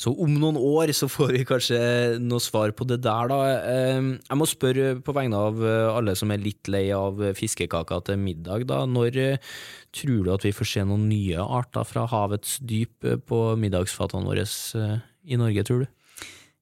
Så 0.00 0.12
om 0.16 0.32
noen 0.32 0.56
år 0.56 0.94
så 0.96 1.10
får 1.12 1.34
vi 1.34 1.42
kanskje 1.48 1.78
noe 2.24 2.40
svar 2.40 2.72
på 2.76 2.86
det 2.88 3.02
der, 3.04 3.28
da. 3.28 3.40
Ehm, 3.68 4.14
jeg 4.24 4.38
må 4.40 4.46
spørre 4.48 4.94
på 5.04 5.12
vegne 5.16 5.36
av 5.36 5.60
eh, 5.60 5.88
alle 5.92 6.14
som 6.16 6.32
er 6.32 6.40
litt 6.40 6.70
lei 6.72 6.86
av 6.96 7.20
fiskekaker 7.36 8.06
til 8.06 8.16
middag, 8.22 8.64
da. 8.70 8.86
Når 8.88 9.18
eh, 9.20 9.50
tror 9.92 10.24
du 10.24 10.32
at 10.32 10.46
vi 10.48 10.54
får 10.56 10.70
se 10.72 10.86
noen 10.88 11.04
nye 11.10 11.44
arter 11.44 11.84
fra 11.84 12.06
havets 12.08 12.56
dyp 12.64 13.04
eh, 13.04 13.20
på 13.20 13.42
middagsfatene 13.60 14.24
våre 14.30 14.46
i 14.48 15.36
Norge, 15.36 15.66
tror 15.68 15.84
du? 15.84 15.92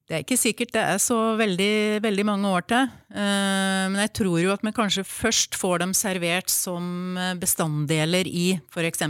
Det 0.09 0.17
er 0.17 0.25
ikke 0.25 0.41
sikkert 0.41 0.75
det 0.75 0.83
er 0.83 0.99
så 0.99 1.21
veldig, 1.39 2.03
veldig 2.03 2.25
mange 2.25 2.51
år 2.57 2.63
til. 2.65 2.87
Men 3.13 3.99
jeg 4.01 4.09
tror 4.17 4.39
jo 4.41 4.55
at 4.55 4.63
vi 4.65 4.73
kanskje 4.73 5.05
først 5.05 5.53
får 5.53 5.83
dem 5.83 5.93
servert 5.93 6.49
som 6.49 7.13
bestanddeler 7.37 8.25
i 8.25 8.47
f.eks. 8.73 9.05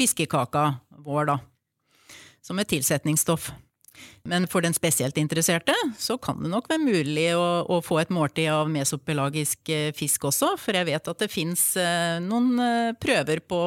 fiskekaka 0.00 0.70
vår, 1.04 1.28
da 1.28 1.42
som 2.44 2.60
et 2.60 2.68
tilsetningsstoff. 2.68 3.52
Men 4.28 4.46
for 4.50 4.64
den 4.64 4.74
spesielt 4.76 5.18
interesserte 5.20 5.74
så 6.00 6.16
kan 6.20 6.40
det 6.42 6.50
nok 6.52 6.68
være 6.70 6.82
mulig 6.82 7.28
å, 7.36 7.64
å 7.68 7.80
få 7.84 8.00
et 8.02 8.12
måltid 8.14 8.48
av 8.52 8.70
mesopelagisk 8.72 9.70
eh, 9.72 9.90
fisk 9.96 10.28
også, 10.30 10.54
for 10.60 10.76
jeg 10.76 10.88
vet 10.88 11.10
at 11.12 11.20
det 11.20 11.30
fins 11.32 11.74
eh, 11.80 12.16
noen 12.24 12.54
eh, 12.62 12.94
prøver 13.00 13.44
på 13.44 13.60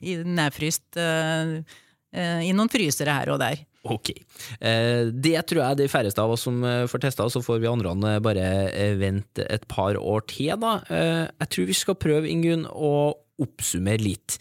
nærfryst 0.00 0.98
i 1.00 2.50
noen 2.56 2.70
frysere 2.72 3.12
her 3.14 3.30
og 3.30 3.38
der. 3.38 3.60
Ok. 3.86 4.10
Det 4.58 5.42
tror 5.48 5.60
jeg 5.62 5.78
de 5.78 5.86
færreste 5.88 6.20
av 6.20 6.32
oss 6.34 6.42
som 6.44 6.56
får 6.90 7.02
testa, 7.04 7.28
så 7.30 7.40
får 7.40 7.60
vi 7.62 7.68
andre 7.70 8.16
bare 8.20 8.48
vente 8.98 9.46
et 9.46 9.62
par 9.70 9.94
år 9.96 10.26
til, 10.28 10.50
da. 10.60 10.80
Jeg 10.90 11.50
tror 11.54 11.68
vi 11.70 11.76
skal 11.78 11.98
prøve, 12.02 12.26
Ingunn, 12.28 12.66
å 12.66 13.14
oppsummere 13.40 14.02
litt 14.02 14.40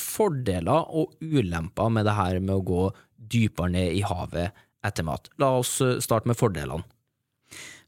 fordeler 0.00 0.88
og 0.90 1.14
ulemper 1.20 1.92
med 1.92 2.08
det 2.08 2.16
her 2.16 2.40
med 2.40 2.56
å 2.56 2.64
gå 2.66 2.82
dypere 3.30 3.72
ned 3.74 3.98
i 3.98 4.02
havet 4.06 4.56
etter 4.86 5.06
mat. 5.06 5.28
La 5.40 5.52
oss 5.58 5.78
eh, 5.84 5.98
starte 6.02 6.30
med 6.30 6.38
fordelene. 6.38 6.86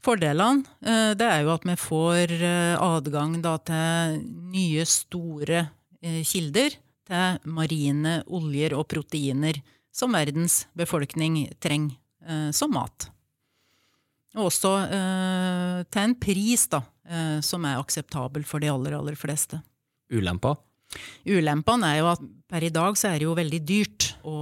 Fordelene 0.02 0.66
eh, 0.82 1.12
det 1.18 1.28
er 1.28 1.44
jo 1.44 1.54
at 1.54 1.66
vi 1.68 1.76
får 1.78 2.34
eh, 2.38 2.74
adgang 2.76 3.38
til 3.68 4.18
nye, 4.52 4.86
store 4.88 5.68
kilder 6.02 6.74
til 7.06 7.50
marine 7.54 8.16
oljer 8.26 8.74
og 8.74 8.88
proteiner 8.90 9.60
som 9.94 10.16
verdens 10.16 10.64
befolkning 10.74 11.44
trenger 11.62 12.50
som 12.50 12.72
mat. 12.74 13.06
Og 14.34 14.48
også 14.48 14.72
til 15.86 16.02
en 16.02 16.16
pris 16.18 16.64
da, 16.72 16.80
som 17.38 17.68
er 17.70 17.78
akseptabel 17.78 18.42
for 18.42 18.62
de 18.62 18.72
aller, 18.72 18.96
aller 18.98 19.14
fleste. 19.18 19.60
Ulemper? 20.10 20.58
Ulempene 21.28 21.92
er 21.92 22.00
jo 22.02 22.10
at 22.12 22.22
per 22.50 22.66
i 22.66 22.72
dag 22.74 22.96
så 22.98 23.10
er 23.10 23.20
det 23.20 23.28
jo 23.28 23.36
veldig 23.38 23.60
dyrt 23.66 24.08
å 24.28 24.36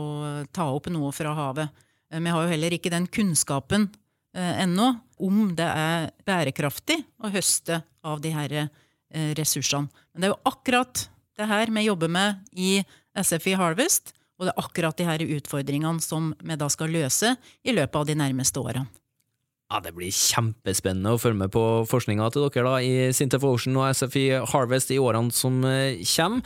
ta 0.54 0.66
opp 0.72 0.88
noe 0.92 1.12
fra 1.14 1.34
havet. 1.36 1.82
Eh, 2.10 2.20
vi 2.20 2.34
har 2.34 2.44
jo 2.44 2.52
heller 2.52 2.76
ikke 2.76 2.92
den 2.92 3.08
kunnskapen 3.10 3.88
eh, 4.36 4.62
ennå 4.64 4.92
om 5.20 5.50
det 5.56 5.68
er 5.68 6.10
bærekraftig 6.26 6.98
å 7.20 7.32
høste 7.32 7.82
av 8.06 8.22
de 8.24 8.32
her 8.34 8.56
eh, 8.60 9.32
ressursene. 9.38 9.90
Men 10.12 10.22
det 10.22 10.30
er 10.30 10.34
jo 10.34 10.52
akkurat 10.52 11.04
det 11.40 11.48
her 11.48 11.72
vi 11.72 11.86
jobber 11.86 12.10
med 12.12 12.40
i 12.52 12.80
SFI 13.16 13.56
Harvest, 13.58 14.14
og 14.40 14.48
det 14.48 14.54
er 14.54 14.62
akkurat 14.62 14.96
de 14.96 15.06
her 15.06 15.22
utfordringene 15.36 16.00
som 16.04 16.32
vi 16.40 16.56
da 16.56 16.68
skal 16.72 16.92
løse 16.92 17.34
i 17.62 17.74
løpet 17.76 18.00
av 18.00 18.08
de 18.08 18.16
nærmeste 18.16 18.60
årene. 18.62 18.88
Ja, 19.70 19.78
Det 19.78 19.92
blir 19.94 20.10
kjempespennende 20.10 21.12
å 21.14 21.18
følge 21.22 21.44
med 21.44 21.52
på 21.54 21.62
forskninga 21.86 22.26
til 22.34 22.48
dere 22.48 22.66
da, 22.66 22.80
i 22.82 23.12
Sintef 23.14 23.44
Ocean 23.46 23.78
og 23.78 23.86
SFI 23.94 24.24
Harvest 24.50 24.90
i 24.90 24.98
årene 24.98 25.30
som 25.30 25.62
eh, 25.62 26.02
kommer. 26.10 26.42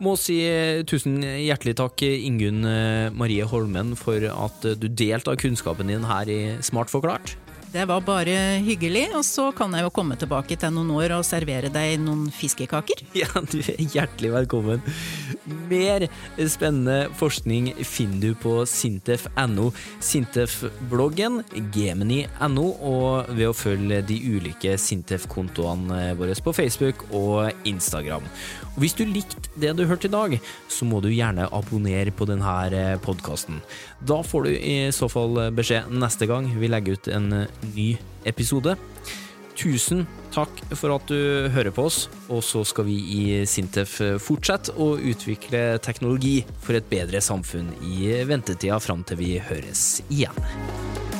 Må 0.00 0.16
si 0.16 0.38
eh, 0.48 0.80
tusen 0.88 1.20
hjertelig 1.20 1.76
takk, 1.82 2.00
Ingunn 2.00 2.64
eh, 2.64 3.12
Marie 3.12 3.44
Holmen, 3.44 3.92
for 4.00 4.24
at 4.24 4.64
du 4.64 4.88
delte 4.88 5.34
av 5.34 5.40
kunnskapen 5.44 5.92
din 5.92 6.08
her 6.08 6.32
i 6.32 6.40
Smart 6.64 6.88
forklart. 6.88 7.36
Det 7.72 7.86
var 7.88 8.02
bare 8.04 8.34
hyggelig, 8.60 9.06
og 9.16 9.22
så 9.24 9.46
kan 9.56 9.72
jeg 9.72 9.86
jo 9.86 9.92
komme 9.96 10.12
tilbake 10.20 10.58
til 10.60 10.74
noen 10.74 10.90
år 10.92 11.14
og 11.16 11.24
servere 11.24 11.70
deg 11.72 12.02
noen 12.04 12.26
fiskekaker. 12.28 13.00
Ja, 13.22 13.28
du 13.48 13.60
er 13.60 13.78
hjertelig 13.80 14.32
velkommen. 14.34 14.82
Mer 15.70 16.04
spennende 16.50 17.06
forskning 17.16 17.70
finner 17.88 18.32
du 18.32 18.36
på 18.42 18.52
sintef.no, 18.68 19.70
Sintef-bloggen, 20.04 21.40
gemini.no, 21.72 22.66
og 22.76 23.32
ved 23.32 23.48
å 23.48 23.56
følge 23.56 24.02
de 24.08 24.18
ulike 24.34 24.76
Sintef-kontoene 24.80 26.10
våre 26.18 26.36
på 26.44 26.56
Facebook 26.56 27.06
og 27.08 27.68
Instagram. 27.68 28.26
Og 28.74 28.80
Hvis 28.84 28.96
du 28.98 29.04
likte 29.08 29.48
det 29.60 29.72
du 29.78 29.86
hørte 29.88 30.08
i 30.10 30.12
dag, 30.12 30.36
så 30.68 30.88
må 30.88 31.00
du 31.04 31.08
gjerne 31.12 31.48
abonnere 31.52 32.12
på 32.12 32.28
denne 32.28 32.98
podkasten. 33.04 33.60
Da 34.04 34.20
får 34.24 34.48
du 34.48 34.52
i 34.56 34.76
så 34.92 35.08
fall 35.12 35.40
beskjed 35.56 35.92
neste 35.92 36.28
gang 36.28 36.48
vi 36.58 36.68
legger 36.72 36.96
ut 36.96 37.12
en 37.12 37.28
ny 37.74 37.94
episode. 38.28 38.76
Tusen 39.58 40.06
takk 40.32 40.62
for 40.72 40.94
at 40.96 41.06
du 41.12 41.48
hører 41.52 41.74
på 41.74 41.84
oss, 41.90 42.06
og 42.32 42.40
så 42.46 42.64
skal 42.66 42.88
vi 42.88 42.96
i 43.14 43.22
Sintef 43.48 43.98
fortsette 44.24 44.74
å 44.80 44.94
utvikle 44.96 45.78
teknologi 45.84 46.40
for 46.64 46.78
et 46.78 46.88
bedre 46.90 47.20
samfunn 47.22 47.70
i 47.84 48.10
ventetida 48.28 48.80
fram 48.82 49.04
til 49.06 49.20
vi 49.20 49.36
høres 49.44 50.00
igjen. 50.08 51.11